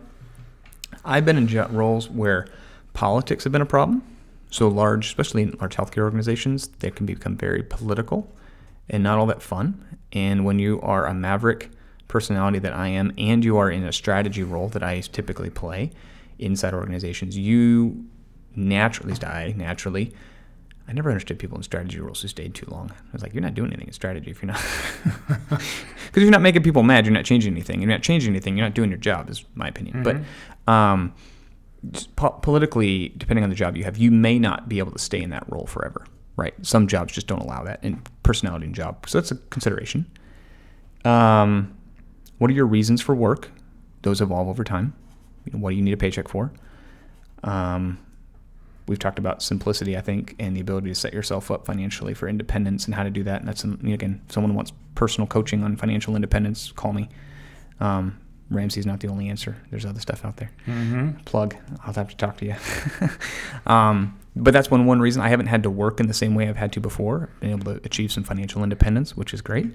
I've 1.06 1.26
been 1.26 1.38
in 1.38 1.48
roles 1.74 2.10
where 2.10 2.48
politics 2.94 3.44
have 3.44 3.54
been 3.54 3.62
a 3.62 3.66
problem. 3.66 4.04
So 4.50 4.68
large, 4.68 5.08
especially 5.08 5.44
in 5.44 5.52
large 5.60 5.78
healthcare 5.78 6.04
organizations, 6.04 6.68
they 6.80 6.92
can 6.92 7.06
become 7.06 7.38
very 7.38 7.64
political 7.64 8.30
and 8.90 9.04
not 9.04 9.18
all 9.18 9.26
that 9.28 9.42
fun. 9.42 9.98
And 10.14 10.46
when 10.46 10.60
you 10.60 10.82
are 10.82 11.06
a 11.06 11.14
maverick 11.14 11.72
personality 12.08 12.60
that 12.60 12.74
I 12.74 12.88
am, 12.90 13.14
and 13.18 13.44
you 13.44 13.58
are 13.58 13.72
in 13.72 13.84
a 13.84 13.94
strategy 13.94 14.44
role 14.44 14.68
that 14.70 14.84
I 14.84 15.00
typically 15.00 15.50
play 15.50 15.92
inside 16.40 16.74
organizations, 16.74 17.38
you 17.38 18.06
naturally, 18.56 19.08
at 19.08 19.10
least 19.12 19.24
I 19.24 19.54
naturally, 19.56 20.14
I 20.88 20.94
never 20.94 21.10
understood 21.10 21.40
people 21.40 21.58
in 21.58 21.64
strategy 21.64 22.00
roles 22.00 22.22
who 22.22 22.28
stayed 22.28 22.54
too 22.54 22.66
long. 22.70 22.92
I 22.92 23.14
was 23.14 23.22
like, 23.22 23.34
you're 23.34 23.42
not 23.42 23.54
doing 23.54 23.70
anything 23.70 23.88
in 23.88 23.94
strategy 23.94 24.30
if 24.32 24.42
you're 24.42 24.52
not, 24.52 24.62
because 25.50 25.62
if 26.16 26.18
you're 26.18 26.32
not 26.32 26.42
making 26.42 26.64
people 26.64 26.84
mad, 26.84 27.06
you're 27.06 27.14
not 27.14 27.24
changing 27.24 27.54
anything. 27.54 27.80
You're 27.80 27.90
not 27.90 28.02
changing 28.02 28.32
anything. 28.32 28.58
You're 28.58 28.66
not 28.66 28.74
doing 28.74 28.90
your 28.90 29.00
job, 29.00 29.30
is 29.30 29.46
my 29.56 29.70
opinion. 29.70 30.04
But 30.04 30.18
um, 30.72 31.14
po- 32.18 32.38
politically, 32.42 33.14
depending 33.16 33.44
on 33.44 33.50
the 33.50 33.56
job 33.56 33.78
you 33.78 33.86
have, 33.86 33.98
you 33.98 34.12
may 34.12 34.38
not 34.38 34.68
be 34.68 34.80
able 34.80 34.92
to 34.92 35.00
stay 35.00 35.22
in 35.22 35.30
that 35.30 35.46
role 35.48 35.66
forever, 35.66 36.06
right? 36.36 36.54
Some 36.62 36.88
jobs 36.88 37.14
just 37.14 37.28
don't 37.28 37.40
allow 37.42 37.64
that, 37.64 37.80
and 37.84 38.06
personality 38.24 38.66
and 38.66 38.75
job. 38.75 39.08
So 39.08 39.20
that's 39.20 39.32
a 39.32 39.36
consideration. 39.36 40.06
Um, 41.04 41.75
what 42.38 42.50
are 42.50 42.54
your 42.54 42.66
reasons 42.66 43.01
for 43.01 43.16
work? 43.16 43.51
Those 44.04 44.22
evolve 44.22 44.48
over 44.48 44.63
time. 44.63 44.94
What 45.51 45.72
do 45.72 45.75
you 45.75 45.82
need 45.82 45.94
a 45.94 45.98
paycheck 45.98 46.28
for? 46.28 46.51
Um, 47.44 47.98
we've 48.88 49.00
talked 49.00 49.20
about 49.20 49.42
simplicity, 49.42 49.98
I 49.98 50.01
think, 50.01 50.36
and 50.40 50.56
the 50.56 50.62
ability 50.62 50.90
to 50.90 50.96
set 50.96 51.13
yourself 51.13 51.50
up 51.50 51.66
financially 51.66 52.13
for 52.13 52.28
independence 52.28 52.86
and 52.86 52.94
how 52.94 53.04
to 53.04 53.10
do 53.10 53.24
that. 53.24 53.40
And 53.40 53.48
that's 53.48 53.63
again, 53.63 54.22
if 54.28 54.34
someone 54.34 54.54
wants 54.54 54.72
personal 54.96 55.28
coaching 55.28 55.63
on 55.63 55.78
financial 55.78 56.16
independence, 56.16 56.72
call 56.72 56.94
me. 56.94 57.10
Um, 57.80 58.20
Ramsey's 58.51 58.86
not 58.86 59.00
the 59.00 59.08
only 59.08 59.29
answer. 59.29 59.55
There's 59.72 59.86
other 59.86 60.01
stuff 60.01 60.25
out 60.25 60.38
there. 60.38 60.51
Mm-hmm. 60.67 61.22
Plug. 61.22 61.55
I'll 61.86 61.93
have 61.93 62.10
to 62.10 62.17
talk 62.17 62.38
to 62.38 62.46
you. 62.46 62.55
um, 63.65 64.20
but 64.36 64.53
that's 64.53 64.70
one 64.70 64.86
one 64.86 65.00
reason 65.00 65.22
I 65.22 65.29
haven't 65.29 65.48
had 65.48 65.63
to 65.63 65.70
work 65.70 66.00
in 66.00 66.08
the 66.08 66.13
same 66.13 66.36
way 66.36 66.48
I've 66.48 66.58
had 66.58 66.74
to 66.74 66.79
before. 66.81 67.29
Been 67.39 67.51
able 67.51 67.74
to 67.74 67.81
achieve 67.86 68.12
some 68.12 68.24
financial 68.24 68.62
independence, 68.63 69.15
which 69.15 69.34
is 69.34 69.41
great. 69.41 69.67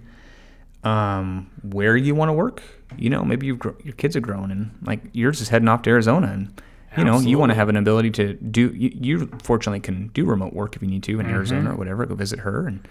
Um, 0.85 1.51
where 1.63 1.97
you 1.97 2.15
want 2.15 2.29
to 2.29 2.33
work, 2.35 2.63
you 2.97 3.11
know, 3.11 3.25
maybe 3.25 3.47
you've 3.47 3.61
your 3.83 3.95
kids 3.95 4.15
are 4.15 4.21
grown 4.21 4.51
and 4.51 4.71
like 4.83 5.01
yours 5.13 5.41
is 5.41 5.49
heading 5.49 5.69
off 5.69 5.83
to 5.83 5.91
Arizona, 5.91 6.29
and 6.29 6.63
you 6.97 7.05
know 7.05 7.19
you 7.19 7.39
want 7.39 7.51
to 7.51 7.57
have 7.57 7.69
an 7.69 7.77
ability 7.77 8.11
to 8.13 8.35
do. 8.35 8.73
You, 8.75 8.91
you 8.95 9.27
fortunately 9.43 9.81
can 9.81 10.09
do 10.09 10.27
remote 10.27 10.53
work 10.53 10.77
if 10.77 10.83
you 10.83 10.89
need 10.89 11.03
to 11.05 11.19
in 11.19 11.27
Arizona 11.27 11.73
or 11.73 11.77
whatever. 11.77 12.05
Go 12.07 12.15
visit 12.15 12.41
her, 12.41 12.67
and 12.67 12.87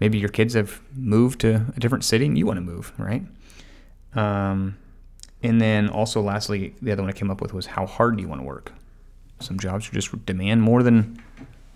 maybe 0.00 0.18
your 0.18 0.28
kids 0.28 0.54
have 0.54 0.80
moved 0.94 1.40
to 1.40 1.66
a 1.76 1.80
different 1.80 2.04
city, 2.04 2.26
and 2.26 2.38
you 2.38 2.46
want 2.46 2.58
to 2.58 2.62
move, 2.62 2.92
right? 2.98 3.22
Um, 4.14 4.76
and 5.42 5.60
then 5.60 5.88
also, 5.88 6.20
lastly, 6.20 6.74
the 6.82 6.92
other 6.92 7.02
one 7.02 7.10
I 7.10 7.14
came 7.14 7.30
up 7.30 7.40
with 7.40 7.54
was 7.54 7.66
how 7.66 7.86
hard 7.86 8.16
do 8.16 8.22
you 8.22 8.28
want 8.28 8.40
to 8.40 8.46
work? 8.46 8.72
Some 9.40 9.58
jobs 9.58 9.88
just 9.88 10.26
demand 10.26 10.62
more 10.62 10.82
than 10.82 11.22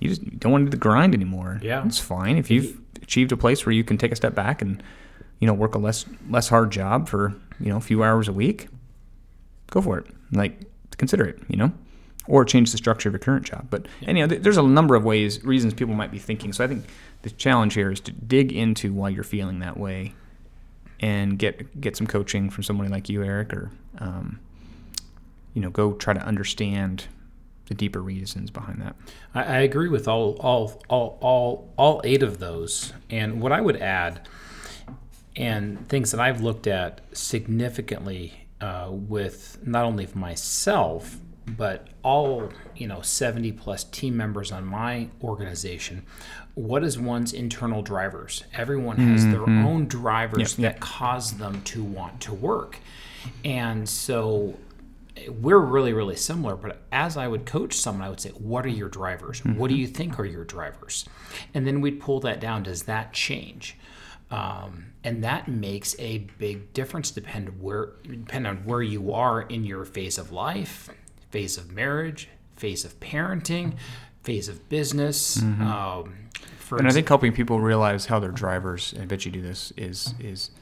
you 0.00 0.08
just 0.10 0.22
you 0.22 0.32
don't 0.32 0.52
want 0.52 0.62
to 0.62 0.66
do 0.66 0.70
the 0.70 0.76
grind 0.76 1.14
anymore. 1.14 1.60
Yeah. 1.62 1.84
it's 1.86 1.98
fine 1.98 2.36
if 2.36 2.50
you've 2.50 2.78
achieved 3.02 3.32
a 3.32 3.36
place 3.36 3.64
where 3.64 3.72
you 3.72 3.84
can 3.84 3.96
take 3.96 4.12
a 4.12 4.16
step 4.16 4.34
back 4.34 4.60
and 4.60 4.82
you 5.40 5.46
know 5.46 5.54
work 5.54 5.74
a 5.74 5.78
less 5.78 6.04
less 6.28 6.48
hard 6.48 6.70
job 6.70 7.08
for 7.08 7.34
you 7.58 7.70
know 7.70 7.76
a 7.76 7.80
few 7.80 8.02
hours 8.02 8.28
a 8.28 8.32
week. 8.32 8.68
Go 9.70 9.80
for 9.80 9.98
it. 9.98 10.06
Like 10.32 10.60
consider 10.98 11.24
it. 11.24 11.38
You 11.48 11.56
know. 11.56 11.72
Or 12.26 12.44
change 12.46 12.70
the 12.72 12.78
structure 12.78 13.10
of 13.10 13.12
your 13.12 13.18
current 13.18 13.44
job, 13.44 13.66
but 13.68 13.86
anyhow, 14.06 14.26
th- 14.26 14.40
there's 14.40 14.56
a 14.56 14.62
number 14.62 14.94
of 14.94 15.04
ways, 15.04 15.44
reasons 15.44 15.74
people 15.74 15.92
might 15.92 16.10
be 16.10 16.18
thinking. 16.18 16.54
So 16.54 16.64
I 16.64 16.66
think 16.68 16.86
the 17.20 17.28
challenge 17.28 17.74
here 17.74 17.92
is 17.92 18.00
to 18.00 18.12
dig 18.12 18.50
into 18.50 18.94
why 18.94 19.10
you're 19.10 19.24
feeling 19.24 19.58
that 19.58 19.76
way, 19.76 20.14
and 21.00 21.38
get 21.38 21.80
get 21.80 21.96
some 21.96 22.06
coaching 22.06 22.50
from 22.50 22.62
somebody 22.62 22.90
like 22.90 23.08
you, 23.08 23.22
Erik, 23.22 23.52
or 23.52 23.70
um, 23.98 24.38
you 25.54 25.62
know, 25.62 25.70
go 25.70 25.92
try 25.92 26.12
to 26.12 26.20
understand 26.20 27.06
the 27.66 27.74
deeper 27.74 28.02
reasons 28.02 28.50
behind 28.50 28.82
that. 28.82 28.96
I, 29.34 29.42
I 29.42 29.58
agree 29.60 29.88
with 29.88 30.06
all, 30.06 30.36
all, 30.40 30.82
all, 30.88 31.18
all, 31.20 31.72
all 31.76 32.00
eight 32.04 32.22
of 32.22 32.38
those. 32.38 32.92
And 33.08 33.40
what 33.40 33.52
I 33.52 33.60
would 33.60 33.76
add, 33.76 34.28
and 35.36 35.88
things 35.88 36.10
that 36.10 36.20
I've 36.20 36.40
looked 36.40 36.66
at 36.66 37.00
significantly 37.16 38.34
uh, 38.60 38.88
with 38.90 39.58
not 39.64 39.84
only 39.84 40.08
myself, 40.14 41.16
but 41.46 41.88
all 42.02 42.50
you 42.76 42.86
know, 42.86 43.00
70 43.00 43.52
plus 43.52 43.84
team 43.84 44.16
members 44.16 44.50
on 44.50 44.64
my 44.64 45.08
organization. 45.22 46.04
What 46.54 46.84
is 46.84 46.98
one's 46.98 47.32
internal 47.32 47.82
drivers? 47.82 48.44
Everyone 48.54 48.96
has 48.96 49.26
their 49.26 49.42
own 49.48 49.86
drivers 49.86 50.52
Yep, 50.52 50.58
yep. 50.58 50.74
that 50.74 50.80
cause 50.80 51.32
them 51.32 51.62
to 51.62 51.82
want 51.82 52.20
to 52.22 52.34
work, 52.34 52.78
and 53.44 53.88
so 53.88 54.54
we're 55.28 55.58
really 55.60 55.92
really 55.92 56.16
similar 56.16 56.56
but 56.56 56.82
as 56.90 57.16
i 57.16 57.28
would 57.28 57.46
coach 57.46 57.72
someone 57.74 58.04
i 58.04 58.08
would 58.08 58.18
say 58.20 58.30
what 58.30 58.64
are 58.66 58.70
your 58.70 58.88
drivers 58.88 59.44
what 59.44 59.68
do 59.68 59.76
you 59.76 59.86
think 59.86 60.18
are 60.18 60.24
your 60.24 60.44
drivers 60.44 61.04
and 61.54 61.66
then 61.66 61.80
we'd 61.80 62.00
pull 62.00 62.18
that 62.20 62.40
down 62.40 62.62
does 62.62 62.82
that 62.84 63.12
change 63.12 63.76
um, 64.30 64.86
and 65.04 65.22
that 65.22 65.46
makes 65.46 65.94
a 66.00 66.18
big 66.38 66.72
difference 66.72 67.10
depend 67.12 67.60
where 67.60 67.92
depend 68.02 68.46
on 68.46 68.56
where 68.64 68.82
you 68.82 69.12
are 69.12 69.42
in 69.42 69.64
your 69.64 69.84
phase 69.84 70.18
of 70.18 70.32
life 70.32 70.90
phase 71.34 71.58
of 71.58 71.72
marriage 71.72 72.28
phase 72.54 72.84
of 72.84 73.00
parenting 73.00 73.74
phase 74.22 74.48
of 74.48 74.68
business 74.68 75.42
um, 75.42 76.14
for 76.58 76.78
And 76.78 76.86
I 76.86 76.92
think 76.92 77.08
helping 77.08 77.32
people 77.32 77.58
realize 77.58 78.06
how 78.06 78.20
their 78.20 78.30
drivers, 78.30 78.92
and 78.92 79.02
I 79.02 79.06
bet 79.06 79.24
you 79.24 79.32
do 79.32 79.42
this, 79.42 79.72
is 79.76 80.14
is 80.20 80.52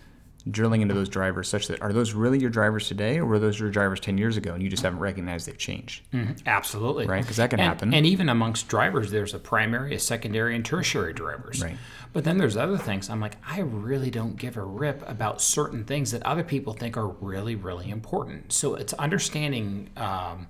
drilling 0.50 0.82
into 0.82 0.94
those 0.94 1.08
drivers 1.08 1.48
such 1.48 1.68
that 1.68 1.80
are 1.82 1.92
those 1.92 2.12
really 2.12 2.38
your 2.38 2.50
drivers 2.50 2.88
today, 2.88 3.18
or 3.18 3.26
were 3.26 3.38
those 3.38 3.58
your 3.58 3.70
drivers 3.70 4.00
ten 4.00 4.18
years 4.18 4.36
ago, 4.36 4.54
and 4.54 4.62
you 4.62 4.68
just 4.68 4.82
haven't 4.82 4.98
recognized 4.98 5.46
they've 5.46 5.58
changed, 5.58 6.02
Absolutely. 6.46 7.06
right? 7.06 7.22
Because 7.22 7.36
that 7.36 7.50
can 7.50 7.60
and, 7.60 7.68
happen. 7.68 7.94
And 7.94 8.06
even 8.06 8.28
amongst 8.28 8.68
drivers, 8.68 9.10
there's 9.10 9.34
a 9.34 9.38
primary, 9.38 9.94
a 9.94 9.98
secondary, 9.98 10.54
and 10.54 10.64
tertiary 10.64 11.12
drivers. 11.12 11.62
Right. 11.62 11.76
But 12.12 12.24
then 12.24 12.36
there's 12.36 12.56
other 12.56 12.76
things. 12.76 13.08
I'm 13.08 13.20
like, 13.20 13.36
I 13.46 13.60
really 13.60 14.10
don't 14.10 14.36
give 14.36 14.56
a 14.56 14.62
rip 14.64 15.08
about 15.08 15.40
certain 15.40 15.84
things 15.84 16.10
that 16.10 16.22
other 16.24 16.44
people 16.44 16.74
think 16.74 16.96
are 16.96 17.08
really, 17.08 17.54
really 17.54 17.88
important. 17.88 18.52
So 18.52 18.74
it's 18.74 18.92
understanding 18.94 19.88
um, 19.96 20.46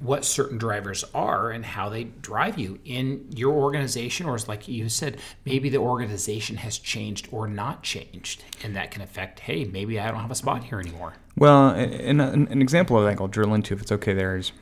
what 0.00 0.24
certain 0.24 0.58
drivers 0.58 1.04
are 1.14 1.50
and 1.50 1.64
how 1.64 1.88
they 1.88 2.04
drive 2.04 2.58
you 2.58 2.78
in 2.84 3.26
your 3.34 3.54
organization, 3.54 4.26
or 4.26 4.34
as 4.34 4.48
like 4.48 4.68
you 4.68 4.88
said, 4.88 5.18
maybe 5.44 5.68
the 5.68 5.78
organization 5.78 6.56
has 6.56 6.78
changed 6.78 7.28
or 7.30 7.48
not 7.48 7.82
changed, 7.82 8.44
and 8.62 8.76
that 8.76 8.90
can 8.90 9.02
affect. 9.02 9.40
Hey, 9.40 9.64
maybe 9.64 9.98
I 9.98 10.10
don't 10.10 10.20
have 10.20 10.30
a 10.30 10.36
spot 10.36 10.64
here 10.64 10.80
anymore. 10.80 11.14
Well, 11.36 11.70
an, 11.70 12.20
an 12.20 12.62
example 12.62 12.98
of 12.98 13.04
that 13.04 13.20
I'll 13.20 13.28
drill 13.28 13.54
into 13.54 13.74
if 13.74 13.82
it's 13.82 13.92
okay 13.92 14.14
there 14.14 14.36
is 14.36 14.52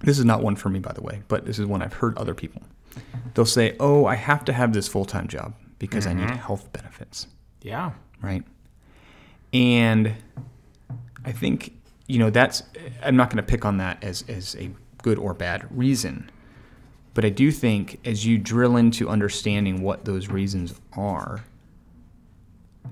this 0.00 0.18
is 0.18 0.24
not 0.24 0.42
one 0.42 0.56
for 0.56 0.68
me, 0.68 0.78
by 0.78 0.92
the 0.92 1.02
way, 1.02 1.22
but 1.28 1.44
this 1.44 1.58
is 1.58 1.66
one 1.66 1.82
I've 1.82 1.94
heard 1.94 2.16
other 2.16 2.34
people. 2.34 2.62
They'll 3.34 3.44
say, 3.44 3.76
Oh, 3.80 4.06
I 4.06 4.14
have 4.14 4.44
to 4.46 4.52
have 4.52 4.72
this 4.72 4.88
full 4.88 5.04
time 5.04 5.28
job 5.28 5.54
because 5.78 6.06
I 6.06 6.12
need 6.12 6.28
mm-hmm. 6.28 6.36
health 6.36 6.72
benefits, 6.72 7.26
Yeah. 7.62 7.92
right? 8.22 8.42
And 9.52 10.14
I 11.24 11.32
think, 11.32 11.77
you 12.08 12.18
know, 12.18 12.30
that's, 12.30 12.62
I'm 13.02 13.16
not 13.16 13.30
going 13.30 13.36
to 13.36 13.48
pick 13.48 13.64
on 13.64 13.76
that 13.76 14.02
as, 14.02 14.24
as 14.28 14.56
a 14.56 14.70
good 15.02 15.18
or 15.18 15.34
bad 15.34 15.66
reason. 15.70 16.30
But 17.14 17.24
I 17.24 17.28
do 17.28 17.52
think 17.52 18.00
as 18.04 18.26
you 18.26 18.38
drill 18.38 18.76
into 18.76 19.08
understanding 19.08 19.82
what 19.82 20.04
those 20.04 20.28
reasons 20.28 20.74
are, 20.94 21.44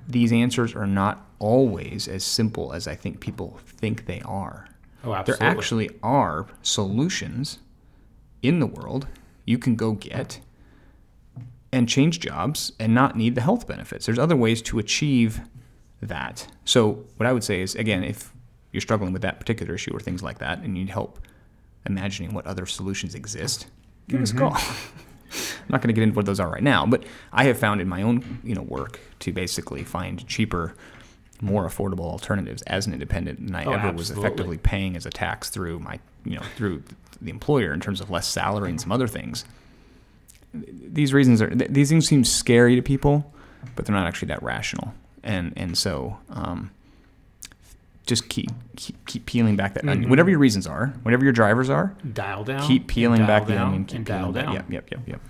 these 0.09 0.33
answers 0.33 0.75
are 0.75 0.87
not 0.87 1.27
always 1.39 2.07
as 2.07 2.25
simple 2.25 2.73
as 2.73 2.87
I 2.87 2.95
think 2.95 3.21
people 3.21 3.59
think 3.65 4.07
they 4.07 4.21
are. 4.23 4.69
Oh, 5.05 5.15
absolutely. 5.15 5.45
There 5.45 5.57
actually 5.57 5.91
are 6.03 6.47
solutions 6.63 7.59
in 8.43 8.61
the 8.61 8.67
world 8.67 9.07
you 9.45 9.59
can 9.59 9.77
go 9.77 9.93
get 9.93 10.41
and 11.73 11.89
change 11.89 12.21
jobs 12.21 12.73
and 12.79 12.95
not 12.95 13.17
need 13.17 13.35
the 13.35 13.41
health 13.41 13.67
benefits. 13.67 14.07
There's 14.07 14.19
other 14.19 14.37
ways 14.37 14.61
to 14.63 14.79
achieve 14.79 15.41
that. 16.03 16.47
So, 16.65 17.05
what 17.17 17.27
I 17.27 17.33
would 17.33 17.45
say 17.45 17.61
is 17.61 17.75
again, 17.75 18.05
if 18.05 18.33
you're 18.77 18.83
struggling 18.83 19.13
with 19.13 19.23
that 19.23 19.41
particular 19.41 19.75
issue 19.75 19.91
or 19.97 20.01
things 20.01 20.23
like 20.23 20.39
that 20.39 20.59
and 20.59 20.77
you 20.77 20.85
need 20.85 20.91
help 20.91 21.19
imagining 21.87 22.35
what 22.35 22.47
other 22.47 22.67
solutions 22.67 23.15
exist, 23.15 23.67
give 24.09 24.21
us 24.21 24.33
a 24.33 24.37
call. 24.37 24.57
I'm 24.57 25.69
not 25.69 25.81
going 25.81 25.89
to 25.89 25.93
get 25.93 26.03
into 26.03 26.15
what 26.15 26.27
those 26.27 26.39
are 26.39 26.49
right 26.51 26.63
now, 26.63 26.87
but 26.87 27.05
I 27.33 27.45
have 27.45 27.59
found 27.59 27.81
in 27.81 27.89
my 27.89 28.03
own, 28.03 28.41
you 28.45 28.55
know, 28.55 28.63
work 28.63 29.01
to 29.21 29.33
basically 29.33 29.83
find 29.83 30.27
cheaper, 30.29 30.77
more 31.41 31.67
affordable 31.67 32.01
alternatives 32.01 32.63
as 32.63 32.87
an 32.87 32.93
independent 32.93 33.45
than 33.45 33.55
I 33.55 33.65
Oh, 33.65 33.73
ever 33.73 33.93
was 33.93 34.11
effectively 34.11 34.59
paying 34.59 34.97
as 34.97 35.07
a 35.07 35.11
tax 35.11 35.51
through 35.51 35.81
my, 35.81 35.99
you 36.25 36.37
know, 36.37 36.43
through 36.57 36.83
the 37.21 37.31
employer 37.31 37.73
in 37.73 37.81
terms 37.81 38.01
of 38.01 38.11
less 38.11 38.29
salary 38.29 38.71
and 38.71 38.81
some 38.81 38.93
other 38.93 39.09
things. 39.09 39.45
These 40.55 41.13
reasons 41.13 41.43
are 41.43 41.55
these 41.55 41.89
things 41.89 42.07
seem 42.07 42.25
scary 42.25 42.77
to 42.77 42.83
people, 42.83 43.33
but 43.75 43.85
they're 43.85 43.95
not 43.95 44.07
actually 44.07 44.29
that 44.29 44.43
rational, 44.43 44.95
and 45.23 45.53
and 45.57 45.77
so 45.77 46.17
um, 46.31 46.71
just 48.07 48.29
keep, 48.29 48.51
keep 48.77 49.05
keep 49.07 49.27
peeling 49.27 49.57
back 49.57 49.75
that 49.75 49.87
onion. 49.87 50.09
Whatever 50.09 50.31
your 50.31 50.39
reasons 50.39 50.67
are, 50.67 50.95
whatever 51.03 51.25
your 51.25 51.33
drivers 51.33 51.69
are, 51.69 51.95
dial 52.13 52.45
down. 52.45 52.67
keep 52.67 52.87
peeling 52.87 53.27
back 53.27 53.47
the 53.47 53.61
onion. 53.61 53.85
Keep 53.85 53.97
and 53.97 54.07
peeling 54.07 54.23
dial 54.23 54.33
down. 54.33 54.55
Yep, 54.55 54.71
yep, 54.71 54.91
yep, 54.91 55.01
yep. 55.07 55.21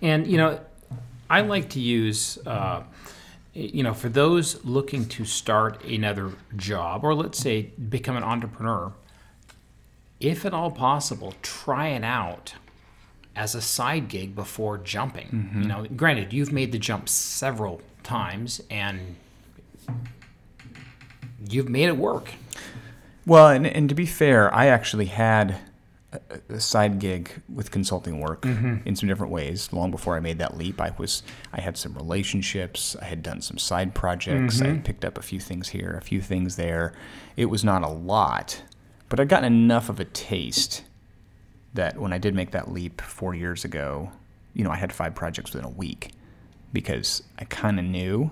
And 0.00 0.26
you 0.26 0.38
know, 0.38 0.60
I 1.28 1.42
like 1.42 1.70
to 1.70 1.80
use, 1.80 2.38
uh, 2.46 2.82
you 3.52 3.82
know, 3.82 3.92
for 3.92 4.08
those 4.08 4.64
looking 4.64 5.06
to 5.10 5.24
start 5.26 5.84
another 5.84 6.32
job, 6.56 7.04
or 7.04 7.14
let's 7.14 7.38
say 7.38 7.70
become 7.88 8.16
an 8.16 8.24
entrepreneur, 8.24 8.92
if 10.20 10.46
at 10.46 10.54
all 10.54 10.70
possible, 10.70 11.34
try 11.42 11.88
it 11.88 12.04
out 12.04 12.54
as 13.36 13.54
a 13.54 13.60
side 13.60 14.08
gig 14.08 14.34
before 14.34 14.78
jumping. 14.78 15.50
You 15.62 15.68
know, 15.68 15.86
granted, 15.94 16.32
you've 16.32 16.52
made 16.52 16.72
the 16.72 16.78
jump 16.78 17.08
several 17.08 17.82
times 18.02 18.62
and 18.70 19.16
you've 21.48 21.68
made 21.68 21.88
it 21.88 21.96
work. 21.96 22.32
Well, 23.26 23.48
and, 23.48 23.66
and 23.66 23.88
to 23.88 23.94
be 23.94 24.06
fair, 24.06 24.52
I 24.54 24.66
actually 24.66 25.06
had 25.06 25.56
a, 26.12 26.20
a 26.48 26.60
side 26.60 26.98
gig 26.98 27.42
with 27.52 27.70
consulting 27.70 28.20
work 28.20 28.42
mm-hmm. 28.42 28.76
in 28.86 28.96
some 28.96 29.08
different 29.08 29.32
ways. 29.32 29.72
Long 29.72 29.90
before 29.90 30.16
I 30.16 30.20
made 30.20 30.38
that 30.38 30.56
leap, 30.56 30.80
I 30.80 30.94
was 30.96 31.22
I 31.52 31.60
had 31.60 31.76
some 31.76 31.94
relationships. 31.94 32.96
I 33.00 33.04
had 33.04 33.22
done 33.22 33.42
some 33.42 33.58
side 33.58 33.94
projects. 33.94 34.60
I 34.60 34.66
had 34.66 34.74
mm-hmm. 34.76 34.82
picked 34.84 35.04
up 35.04 35.18
a 35.18 35.22
few 35.22 35.40
things 35.40 35.68
here, 35.68 35.96
a 35.98 36.02
few 36.02 36.20
things 36.20 36.56
there. 36.56 36.94
It 37.36 37.46
was 37.46 37.64
not 37.64 37.82
a 37.82 37.88
lot, 37.88 38.62
but 39.08 39.20
I'd 39.20 39.28
gotten 39.28 39.52
enough 39.52 39.88
of 39.88 40.00
a 40.00 40.04
taste 40.04 40.84
that 41.74 41.98
when 41.98 42.12
I 42.12 42.18
did 42.18 42.34
make 42.34 42.52
that 42.52 42.72
leap 42.72 43.00
four 43.00 43.34
years 43.34 43.64
ago, 43.64 44.10
you 44.54 44.64
know, 44.64 44.70
I 44.70 44.76
had 44.76 44.92
five 44.92 45.14
projects 45.14 45.52
within 45.52 45.66
a 45.66 45.72
week 45.72 46.12
because 46.72 47.22
I 47.38 47.44
kind 47.44 47.78
of 47.78 47.84
knew, 47.84 48.30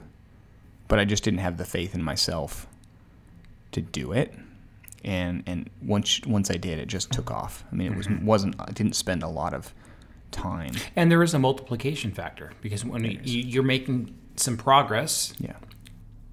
but 0.89 0.99
I 0.99 1.05
just 1.05 1.23
didn't 1.23 1.41
have 1.41 1.59
the 1.59 1.65
faith 1.65 1.95
in 1.95 2.03
myself 2.03 2.67
to 3.73 3.81
do 3.81 4.13
it 4.13 4.35
and 5.07 5.45
and 5.47 5.71
once 5.81 6.21
once 6.27 6.51
I 6.51 6.57
did, 6.57 6.79
it 6.79 6.87
just 6.87 7.13
took 7.13 7.31
off. 7.31 7.65
I 7.71 7.77
mean, 7.77 7.93
it 7.93 7.97
was 7.97 8.09
mm-hmm. 8.09 8.27
wasn't 8.27 8.57
I 8.59 8.73
didn't 8.73 8.97
spend 8.97 9.23
a 9.23 9.29
lot 9.29 9.55
of 9.55 9.73
time. 10.33 10.73
And 10.97 11.11
there 11.11 11.23
is 11.23 11.33
a 11.33 11.39
multiplication 11.39 12.11
factor 12.11 12.53
because 12.61 12.85
when 12.85 13.05
you, 13.05 13.21
you're 13.23 13.63
making 13.63 14.15
some 14.35 14.57
progress, 14.57 15.33
Yeah. 15.39 15.55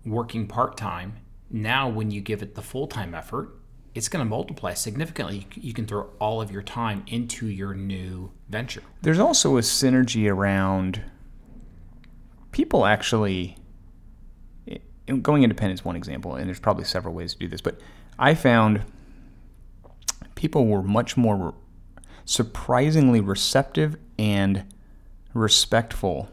working 0.05 0.47
part 0.47 0.75
time, 0.75 1.17
now 1.51 1.87
when 1.87 2.09
you 2.09 2.19
give 2.19 2.41
it 2.41 2.55
the 2.55 2.63
full 2.63 2.87
time 2.87 3.13
effort, 3.13 3.55
it's 3.93 4.09
going 4.09 4.25
to 4.25 4.29
multiply 4.29 4.73
significantly. 4.73 5.47
You, 5.53 5.73
can 5.73 5.85
throw 5.85 6.09
all 6.19 6.41
of 6.41 6.51
your 6.51 6.63
time 6.63 7.03
into 7.05 7.47
your 7.47 7.75
new 7.75 8.31
venture. 8.49 8.81
There's 9.03 9.19
also 9.19 9.57
a 9.57 9.61
synergy 9.61 10.27
around 10.29 11.03
people 12.51 12.87
actually 12.87 13.55
going 15.07 15.43
independent 15.43 15.79
is 15.79 15.85
one 15.85 15.95
example, 15.95 16.35
and 16.35 16.47
there's 16.47 16.59
probably 16.59 16.85
several 16.85 17.13
ways 17.13 17.33
to 17.33 17.39
do 17.39 17.47
this, 17.47 17.61
but 17.61 17.79
I 18.17 18.35
found 18.35 18.83
people 20.35 20.67
were 20.67 20.83
much 20.83 21.17
more 21.17 21.53
surprisingly 22.25 23.19
receptive 23.19 23.97
and 24.17 24.63
respectful. 25.33 26.29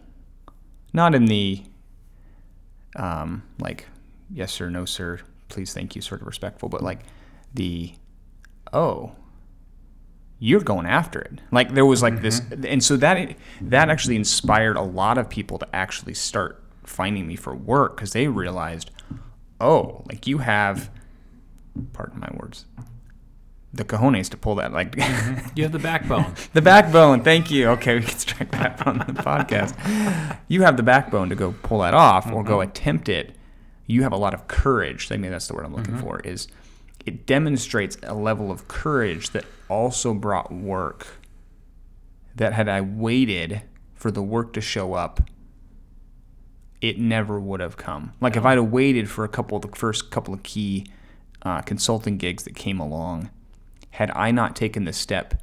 Not 0.92 1.14
in 1.14 1.26
the 1.26 1.62
um, 2.96 3.44
like 3.58 3.86
yes 4.32 4.52
sir, 4.52 4.70
no 4.70 4.84
sir, 4.84 5.20
please 5.48 5.72
thank 5.72 5.96
you 5.96 6.02
sort 6.02 6.20
of 6.20 6.26
respectful, 6.26 6.68
but 6.68 6.82
like 6.82 7.00
the 7.54 7.94
oh 8.72 9.12
you're 10.42 10.60
going 10.60 10.86
after 10.86 11.20
it. 11.20 11.40
Like 11.52 11.74
there 11.74 11.84
was 11.84 12.02
like 12.02 12.22
this, 12.22 12.40
and 12.66 12.82
so 12.82 12.96
that 12.96 13.36
that 13.60 13.90
actually 13.90 14.16
inspired 14.16 14.76
a 14.76 14.82
lot 14.82 15.18
of 15.18 15.28
people 15.28 15.58
to 15.58 15.76
actually 15.76 16.14
start 16.14 16.64
finding 16.90 17.26
me 17.26 17.36
for 17.36 17.54
work 17.54 17.96
because 17.96 18.12
they 18.12 18.28
realized, 18.28 18.90
oh, 19.60 20.04
like 20.08 20.26
you 20.26 20.38
have, 20.38 20.90
pardon 21.92 22.20
my 22.20 22.28
words, 22.34 22.66
the 23.72 23.84
cojones 23.84 24.28
to 24.30 24.36
pull 24.36 24.56
that. 24.56 24.72
Like 24.72 24.96
mm-hmm. 24.96 25.48
You 25.54 25.62
have 25.62 25.72
the 25.72 25.78
backbone. 25.78 26.34
the 26.52 26.62
backbone. 26.62 27.22
Thank 27.22 27.50
you. 27.50 27.68
Okay, 27.68 27.96
we 27.96 28.02
can 28.02 28.18
strike 28.18 28.50
that 28.52 28.78
from 28.78 28.98
the 28.98 29.04
podcast. 29.12 30.38
You 30.48 30.62
have 30.62 30.76
the 30.76 30.82
backbone 30.82 31.28
to 31.28 31.34
go 31.34 31.54
pull 31.62 31.80
that 31.80 31.94
off 31.94 32.30
or 32.30 32.42
go 32.42 32.58
mm-hmm. 32.58 32.70
attempt 32.70 33.08
it. 33.08 33.36
You 33.86 34.02
have 34.02 34.12
a 34.12 34.16
lot 34.16 34.34
of 34.34 34.48
courage. 34.48 35.10
I 35.10 35.16
mean, 35.16 35.30
that's 35.30 35.48
the 35.48 35.54
word 35.54 35.64
I'm 35.64 35.74
looking 35.74 35.94
mm-hmm. 35.94 36.02
for. 36.02 36.20
Is 36.20 36.48
it 37.06 37.26
demonstrates 37.26 37.96
a 38.02 38.14
level 38.14 38.50
of 38.50 38.68
courage 38.68 39.30
that 39.30 39.44
also 39.68 40.12
brought 40.12 40.52
work. 40.52 41.06
That 42.34 42.52
had 42.52 42.68
I 42.68 42.80
waited 42.80 43.62
for 43.94 44.10
the 44.10 44.22
work 44.22 44.52
to 44.54 44.60
show 44.60 44.94
up, 44.94 45.20
it 46.80 46.98
never 46.98 47.38
would 47.38 47.60
have 47.60 47.76
come. 47.76 48.12
Like 48.20 48.36
if 48.36 48.44
I'd 48.44 48.58
have 48.58 48.70
waited 48.70 49.10
for 49.10 49.24
a 49.24 49.28
couple 49.28 49.56
of 49.56 49.62
the 49.62 49.76
first 49.76 50.10
couple 50.10 50.32
of 50.32 50.42
key 50.42 50.86
uh, 51.42 51.60
consulting 51.62 52.16
gigs 52.16 52.44
that 52.44 52.54
came 52.54 52.80
along, 52.80 53.30
had 53.90 54.10
I 54.14 54.30
not 54.30 54.56
taken 54.56 54.84
the 54.84 54.92
step 54.92 55.42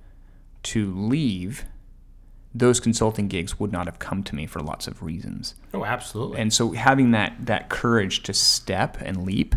to 0.63 0.93
leave, 0.93 1.65
those 2.54 2.80
consulting 2.80 3.28
gigs 3.28 3.60
would 3.60 3.71
not 3.71 3.86
have 3.86 4.00
come 4.00 4.23
to 4.23 4.36
me 4.36 4.45
for 4.45 4.62
lots 4.62 4.88
of 4.88 5.04
reasons. 5.04 5.56
oh, 5.73 5.86
absolutely. 5.86 6.39
And 6.39 6.52
so 6.52 6.71
having 6.71 7.12
that 7.12 7.45
that 7.45 7.69
courage 7.69 8.23
to 8.23 8.34
step 8.34 8.97
and 9.02 9.26
leap 9.26 9.56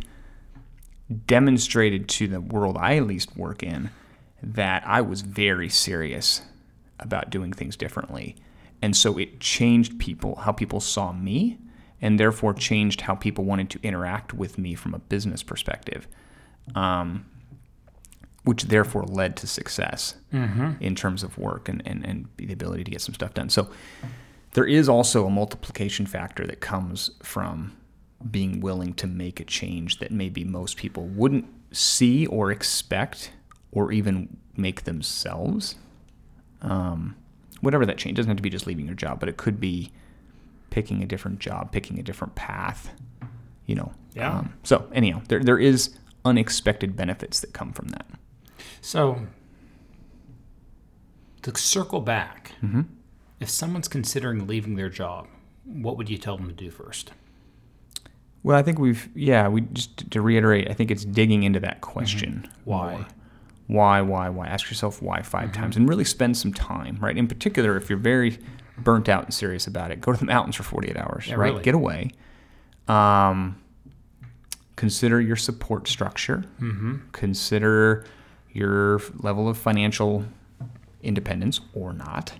demonstrated 1.26 2.08
to 2.08 2.28
the 2.28 2.40
world 2.40 2.76
I 2.78 2.96
at 2.96 3.06
least 3.06 3.36
work 3.36 3.62
in 3.62 3.90
that 4.42 4.82
I 4.86 5.00
was 5.00 5.22
very 5.22 5.68
serious 5.68 6.42
about 6.98 7.30
doing 7.30 7.52
things 7.52 7.76
differently. 7.76 8.36
And 8.82 8.96
so 8.96 9.18
it 9.18 9.40
changed 9.40 9.98
people, 9.98 10.36
how 10.36 10.52
people 10.52 10.80
saw 10.80 11.12
me, 11.12 11.58
and 12.02 12.18
therefore 12.18 12.54
changed 12.54 13.02
how 13.02 13.14
people 13.14 13.44
wanted 13.44 13.70
to 13.70 13.78
interact 13.82 14.32
with 14.34 14.58
me 14.58 14.74
from 14.74 14.94
a 14.94 14.98
business 14.98 15.42
perspective. 15.42 16.06
Um, 16.74 17.26
which 18.44 18.64
therefore 18.64 19.02
led 19.04 19.36
to 19.36 19.46
success 19.46 20.14
in 20.80 20.94
terms 20.94 21.22
of 21.22 21.36
work 21.36 21.68
and, 21.68 21.82
and, 21.84 22.06
and 22.06 22.26
the 22.38 22.52
ability 22.52 22.82
to 22.84 22.90
get 22.90 23.00
some 23.02 23.14
stuff 23.14 23.34
done. 23.34 23.50
So 23.50 23.68
there 24.52 24.64
is 24.64 24.88
also 24.88 25.26
a 25.26 25.30
multiplication 25.30 26.06
factor 26.06 26.46
that 26.46 26.60
comes 26.60 27.10
from 27.22 27.76
being 28.30 28.60
willing 28.60 28.94
to 28.94 29.06
make 29.06 29.40
a 29.40 29.44
change 29.44 29.98
that 29.98 30.10
maybe 30.10 30.42
most 30.44 30.78
people 30.78 31.04
wouldn't 31.04 31.46
see 31.72 32.26
or 32.26 32.50
expect 32.50 33.32
or 33.72 33.92
even 33.92 34.36
make 34.56 34.84
themselves. 34.84 35.76
Um, 36.62 37.16
whatever 37.60 37.84
that 37.84 37.98
change 37.98 38.16
doesn't 38.16 38.30
have 38.30 38.38
to 38.38 38.42
be 38.42 38.50
just 38.50 38.66
leaving 38.66 38.86
your 38.86 38.94
job, 38.94 39.20
but 39.20 39.28
it 39.28 39.36
could 39.36 39.60
be 39.60 39.92
picking 40.70 41.02
a 41.02 41.06
different 41.06 41.38
job, 41.40 41.72
picking 41.72 41.98
a 41.98 42.02
different 42.02 42.34
path. 42.34 42.92
You 43.66 43.74
know. 43.76 43.92
Yeah. 44.14 44.38
Um, 44.38 44.54
so 44.64 44.88
anyhow, 44.92 45.22
there 45.28 45.40
there 45.40 45.58
is 45.58 45.96
unexpected 46.24 46.96
benefits 46.96 47.40
that 47.40 47.52
come 47.52 47.72
from 47.72 47.88
that. 47.88 48.06
So, 48.80 49.26
to 51.42 51.56
circle 51.56 52.00
back, 52.00 52.52
Mm-hmm. 52.62 52.82
if 53.40 53.48
someone's 53.48 53.88
considering 53.88 54.46
leaving 54.46 54.74
their 54.76 54.90
job, 54.90 55.26
what 55.64 55.96
would 55.96 56.10
you 56.10 56.18
tell 56.18 56.36
them 56.36 56.48
to 56.48 56.52
do 56.54 56.70
first? 56.70 57.12
Well, 58.42 58.56
I 58.56 58.62
think 58.62 58.78
we've 58.78 59.08
yeah. 59.14 59.48
We 59.48 59.62
just 59.62 60.10
to 60.10 60.20
reiterate, 60.20 60.70
I 60.70 60.74
think 60.74 60.90
it's 60.90 61.04
digging 61.04 61.42
into 61.42 61.60
that 61.60 61.80
question. 61.82 62.48
Why? 62.64 62.92
more. 62.94 63.06
Why? 63.66 64.00
Why? 64.00 64.28
Why? 64.30 64.46
Ask 64.48 64.68
yourself 64.70 65.00
why 65.00 65.22
5 65.22 65.42
Mm-hmm. 65.50 65.60
times, 65.60 65.76
and 65.76 65.88
really 65.88 66.04
spend 66.04 66.36
some 66.36 66.52
time. 66.52 66.98
Right. 67.00 67.16
In 67.16 67.28
particular, 67.28 67.76
if 67.76 67.88
you're 67.88 67.98
very 67.98 68.38
burnt 68.84 69.08
out 69.08 69.24
and 69.24 69.34
serious 69.34 69.66
about 69.66 69.90
it, 69.90 70.00
go 70.00 70.12
to 70.12 70.18
the 70.18 70.24
mountains 70.24 70.56
for 70.56 70.62
48 70.62 70.96
hours. 70.96 71.26
Yeah, 71.26 71.34
right. 71.34 71.50
really. 71.52 71.62
Get 71.62 71.74
away. 71.74 72.10
Um, 72.88 73.60
consider 74.76 75.20
your 75.20 75.36
support 75.36 75.88
structure. 75.88 76.44
Mm-hmm. 76.60 76.96
Consider 77.12 78.04
your 78.52 79.00
level 79.18 79.48
of 79.48 79.56
financial 79.56 80.24
independence 81.02 81.60
or 81.74 81.92
not. 81.92 82.32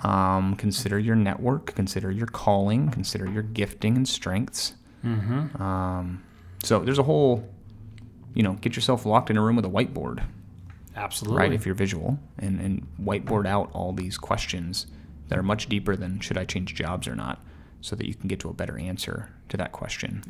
Um, 0.00 0.56
consider 0.56 0.98
your 0.98 1.16
network. 1.16 1.74
Consider 1.74 2.10
your 2.10 2.26
calling. 2.26 2.90
Consider 2.90 3.30
your 3.30 3.42
gifting 3.42 3.96
and 3.96 4.08
strengths. 4.08 4.74
Mm-hmm. 5.04 5.60
Um, 5.60 6.22
so 6.62 6.80
there's 6.80 6.98
a 6.98 7.04
whole, 7.04 7.48
you 8.34 8.42
know, 8.42 8.54
get 8.54 8.76
yourself 8.76 9.04
locked 9.06 9.30
in 9.30 9.36
a 9.36 9.42
room 9.42 9.56
with 9.56 9.64
a 9.64 9.68
whiteboard, 9.68 10.24
Absolutely. 10.96 11.38
right? 11.38 11.52
If 11.52 11.66
you're 11.66 11.74
visual, 11.74 12.18
and 12.38 12.60
and 12.60 12.86
whiteboard 13.00 13.46
out 13.46 13.70
all 13.72 13.92
these 13.92 14.16
questions 14.16 14.86
that 15.32 15.38
are 15.38 15.42
much 15.42 15.66
deeper 15.66 15.96
than 15.96 16.20
should 16.20 16.36
I 16.36 16.44
change 16.44 16.74
jobs 16.74 17.08
or 17.08 17.16
not, 17.16 17.40
so 17.80 17.96
that 17.96 18.06
you 18.06 18.14
can 18.14 18.28
get 18.28 18.38
to 18.40 18.50
a 18.50 18.52
better 18.52 18.78
answer 18.78 19.30
to 19.48 19.56
that 19.56 19.72
question. 19.72 20.22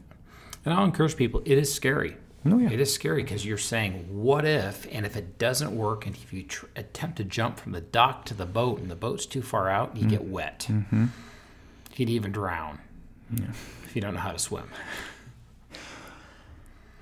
And 0.64 0.72
I'll 0.72 0.84
encourage 0.84 1.16
people, 1.16 1.42
it 1.44 1.58
is 1.58 1.74
scary. 1.74 2.16
Oh, 2.46 2.56
yeah. 2.56 2.70
It 2.70 2.80
is 2.80 2.94
scary 2.94 3.24
because 3.24 3.44
you're 3.44 3.58
saying, 3.58 4.06
what 4.22 4.44
if, 4.44 4.86
and 4.92 5.04
if 5.04 5.16
it 5.16 5.40
doesn't 5.40 5.76
work, 5.76 6.06
and 6.06 6.14
if 6.14 6.32
you 6.32 6.44
tr- 6.44 6.66
attempt 6.76 7.16
to 7.16 7.24
jump 7.24 7.58
from 7.58 7.72
the 7.72 7.80
dock 7.80 8.24
to 8.26 8.34
the 8.34 8.46
boat 8.46 8.78
and 8.78 8.88
the 8.88 8.94
boat's 8.94 9.26
too 9.26 9.42
far 9.42 9.68
out, 9.68 9.96
you 9.96 10.08
get 10.08 10.22
wet. 10.22 10.66
Mm-hmm. 10.70 11.06
You 11.90 11.96
could 11.96 12.08
even 12.08 12.30
drown 12.30 12.78
if 13.84 13.96
you 13.96 14.02
don't 14.02 14.14
know 14.14 14.20
how 14.20 14.30
to 14.30 14.38
swim. 14.38 14.68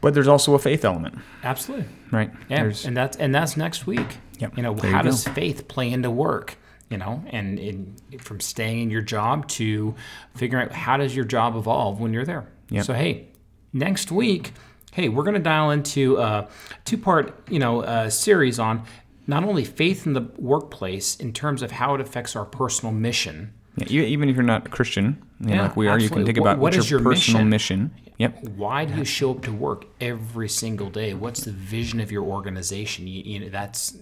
But 0.00 0.14
there's 0.14 0.28
also 0.28 0.54
a 0.54 0.58
faith 0.58 0.86
element, 0.86 1.18
Absolutely. 1.44 1.84
right? 2.10 2.30
Yeah, 2.48 2.62
There's, 2.62 2.86
and 2.86 2.96
that's 2.96 3.18
and 3.18 3.34
that's 3.34 3.58
next 3.58 3.86
week. 3.86 4.16
Yep, 4.38 4.56
You 4.56 4.62
know, 4.62 4.72
there 4.72 4.90
how 4.90 4.98
you 4.98 5.10
does 5.10 5.28
faith 5.28 5.68
play 5.68 5.92
into 5.92 6.10
work? 6.10 6.56
You 6.90 6.98
know, 6.98 7.22
and 7.28 7.58
in, 7.60 7.96
from 8.18 8.40
staying 8.40 8.80
in 8.80 8.90
your 8.90 9.00
job 9.00 9.46
to 9.50 9.94
figuring 10.34 10.66
out 10.66 10.72
how 10.72 10.96
does 10.96 11.14
your 11.14 11.24
job 11.24 11.54
evolve 11.54 12.00
when 12.00 12.12
you're 12.12 12.24
there. 12.24 12.48
Yep. 12.70 12.84
So 12.84 12.94
hey, 12.94 13.28
next 13.72 14.10
week, 14.10 14.52
hey, 14.92 15.08
we're 15.08 15.22
going 15.22 15.34
to 15.36 15.40
dial 15.40 15.70
into 15.70 16.16
a 16.18 16.48
two-part, 16.84 17.46
you 17.48 17.60
know, 17.60 17.82
uh, 17.82 18.10
series 18.10 18.58
on 18.58 18.82
not 19.28 19.44
only 19.44 19.64
faith 19.64 20.04
in 20.04 20.14
the 20.14 20.28
workplace 20.36 21.14
in 21.14 21.32
terms 21.32 21.62
of 21.62 21.70
how 21.70 21.94
it 21.94 22.00
affects 22.00 22.34
our 22.34 22.44
personal 22.44 22.92
mission. 22.92 23.54
yeah, 23.76 23.86
you- 23.88 24.02
even 24.02 24.28
if 24.28 24.34
you're 24.34 24.42
not 24.42 24.66
a 24.66 24.70
Christian, 24.70 25.22
you 25.40 25.54
know, 25.54 25.62
like 25.62 25.76
we 25.76 25.86
are, 25.86 25.96
you 25.98 26.10
can 26.10 26.26
think 26.26 26.38
about 26.38 26.58
what 26.58 26.74
your, 26.74 26.82
your 26.84 27.00
personal 27.00 27.44
mission? 27.44 27.92
mission. 27.94 28.12
Yep. 28.18 28.48
Why 28.56 28.84
do 28.84 28.94
you 28.98 29.04
show 29.04 29.30
up 29.30 29.42
to 29.44 29.52
work 29.52 29.86
every 30.00 30.48
single 30.48 30.90
day? 30.90 31.14
What's 31.14 31.44
the 31.44 31.52
vision 31.52 32.00
of 32.00 32.10
your 32.10 32.24
organization? 32.24 33.06
You, 33.06 33.22
you 33.24 33.38
know, 33.38 33.48
that's 33.48 33.96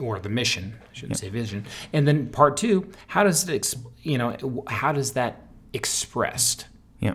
or 0.00 0.18
the 0.18 0.28
mission. 0.28 0.74
I 0.82 0.94
shouldn't 0.94 1.18
say 1.18 1.28
vision. 1.28 1.64
And 1.92 2.06
then 2.08 2.28
part 2.28 2.56
two, 2.56 2.90
how 3.06 3.24
does 3.24 3.48
it, 3.48 3.54
ex, 3.54 3.74
you 4.02 4.18
know, 4.18 4.64
how 4.68 4.92
does 4.92 5.12
that 5.12 5.42
expressed 5.72 6.66
Yeah. 7.00 7.14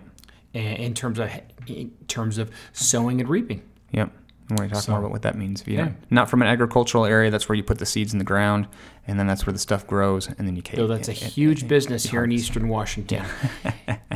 in, 0.54 0.94
terms 0.94 1.18
of 1.18 1.30
in 1.66 1.90
terms 2.08 2.38
of 2.38 2.50
sowing 2.72 3.20
and 3.20 3.28
reaping? 3.28 3.62
Yep. 3.92 4.12
And 4.48 4.58
we're 4.58 4.64
going 4.64 4.68
to 4.70 4.74
talk 4.74 4.84
So- 4.84 4.92
more 4.92 5.00
about 5.00 5.10
what 5.12 5.22
that 5.22 5.36
means. 5.36 5.62
Yeah. 5.66 5.90
not 6.10 6.30
from 6.30 6.42
an 6.42 6.48
agricultural 6.48 7.04
area, 7.04 7.30
that's 7.30 7.48
where 7.48 7.56
you 7.56 7.62
put 7.62 7.78
the 7.78 7.86
seeds 7.86 8.12
in 8.12 8.18
the 8.18 8.24
ground 8.24 8.66
and 9.10 9.18
then 9.18 9.26
that's 9.26 9.44
where 9.44 9.52
the 9.52 9.58
stuff 9.58 9.88
grows, 9.88 10.28
and 10.28 10.46
then 10.46 10.54
you 10.54 10.62
can. 10.62 10.76
So 10.76 10.86
that's 10.86 11.08
a 11.08 11.12
huge 11.12 11.66
business 11.66 12.04
here 12.04 12.22
in 12.22 12.30
Eastern 12.30 12.68
Washington. 12.68 13.24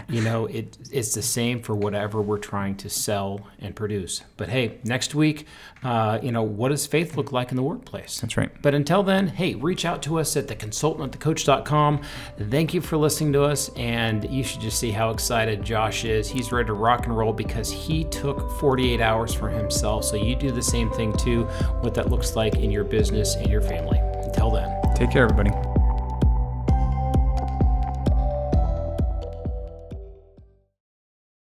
you 0.09 0.23
know, 0.23 0.47
it 0.51 0.79
it's 0.93 1.15
the 1.15 1.21
same 1.21 1.61
for 1.61 1.75
whatever 1.75 2.23
we're 2.23 2.39
trying 2.39 2.77
to 2.77 2.89
sell 2.89 3.41
and 3.59 3.75
produce. 3.75 4.23
But 4.37 4.51
hey, 4.51 4.79
next 4.85 5.17
week, 5.17 5.49
uh, 5.83 6.21
you 6.23 6.31
know, 6.31 6.45
what 6.45 6.69
does 6.69 6.87
faith 6.87 7.17
look 7.17 7.33
like 7.33 7.51
in 7.51 7.57
the 7.57 7.63
workplace? 7.65 8.21
That's 8.21 8.37
right. 8.37 8.51
But 8.63 8.73
until 8.73 9.03
then, 9.03 9.27
hey, 9.27 9.57
reach 9.57 9.85
out 9.85 10.01
to 10.03 10.21
us 10.21 10.37
at 10.37 10.47
theconsultantthecoach.com. 10.47 12.01
Thank 12.49 12.73
you 12.73 12.81
for 12.81 12.97
listening 12.97 13.33
to 13.33 13.43
us, 13.43 13.71
and 13.71 14.31
you 14.31 14.45
should 14.45 14.61
just 14.61 14.79
see 14.79 14.93
how 14.93 15.11
excited 15.11 15.65
Josh 15.65 16.05
is. 16.05 16.29
He's 16.31 16.53
ready 16.53 16.69
to 16.69 16.73
rock 16.73 17.07
and 17.07 17.17
roll 17.17 17.33
because 17.33 17.69
he 17.69 18.05
took 18.05 18.49
48 18.61 19.01
hours 19.01 19.35
for 19.35 19.49
himself. 19.49 20.05
So 20.05 20.15
you 20.15 20.37
do 20.37 20.53
the 20.53 20.63
same 20.63 20.89
thing 20.93 21.13
too, 21.17 21.47
what 21.81 21.95
that 21.95 22.11
looks 22.11 22.37
like 22.37 22.55
in 22.55 22.71
your 22.71 22.85
business 22.85 23.35
and 23.35 23.49
your 23.49 23.61
family. 23.61 24.01
Until 24.35 24.51
then. 24.51 24.95
Take 24.97 25.13
care, 25.13 25.23
everybody. 25.23 25.74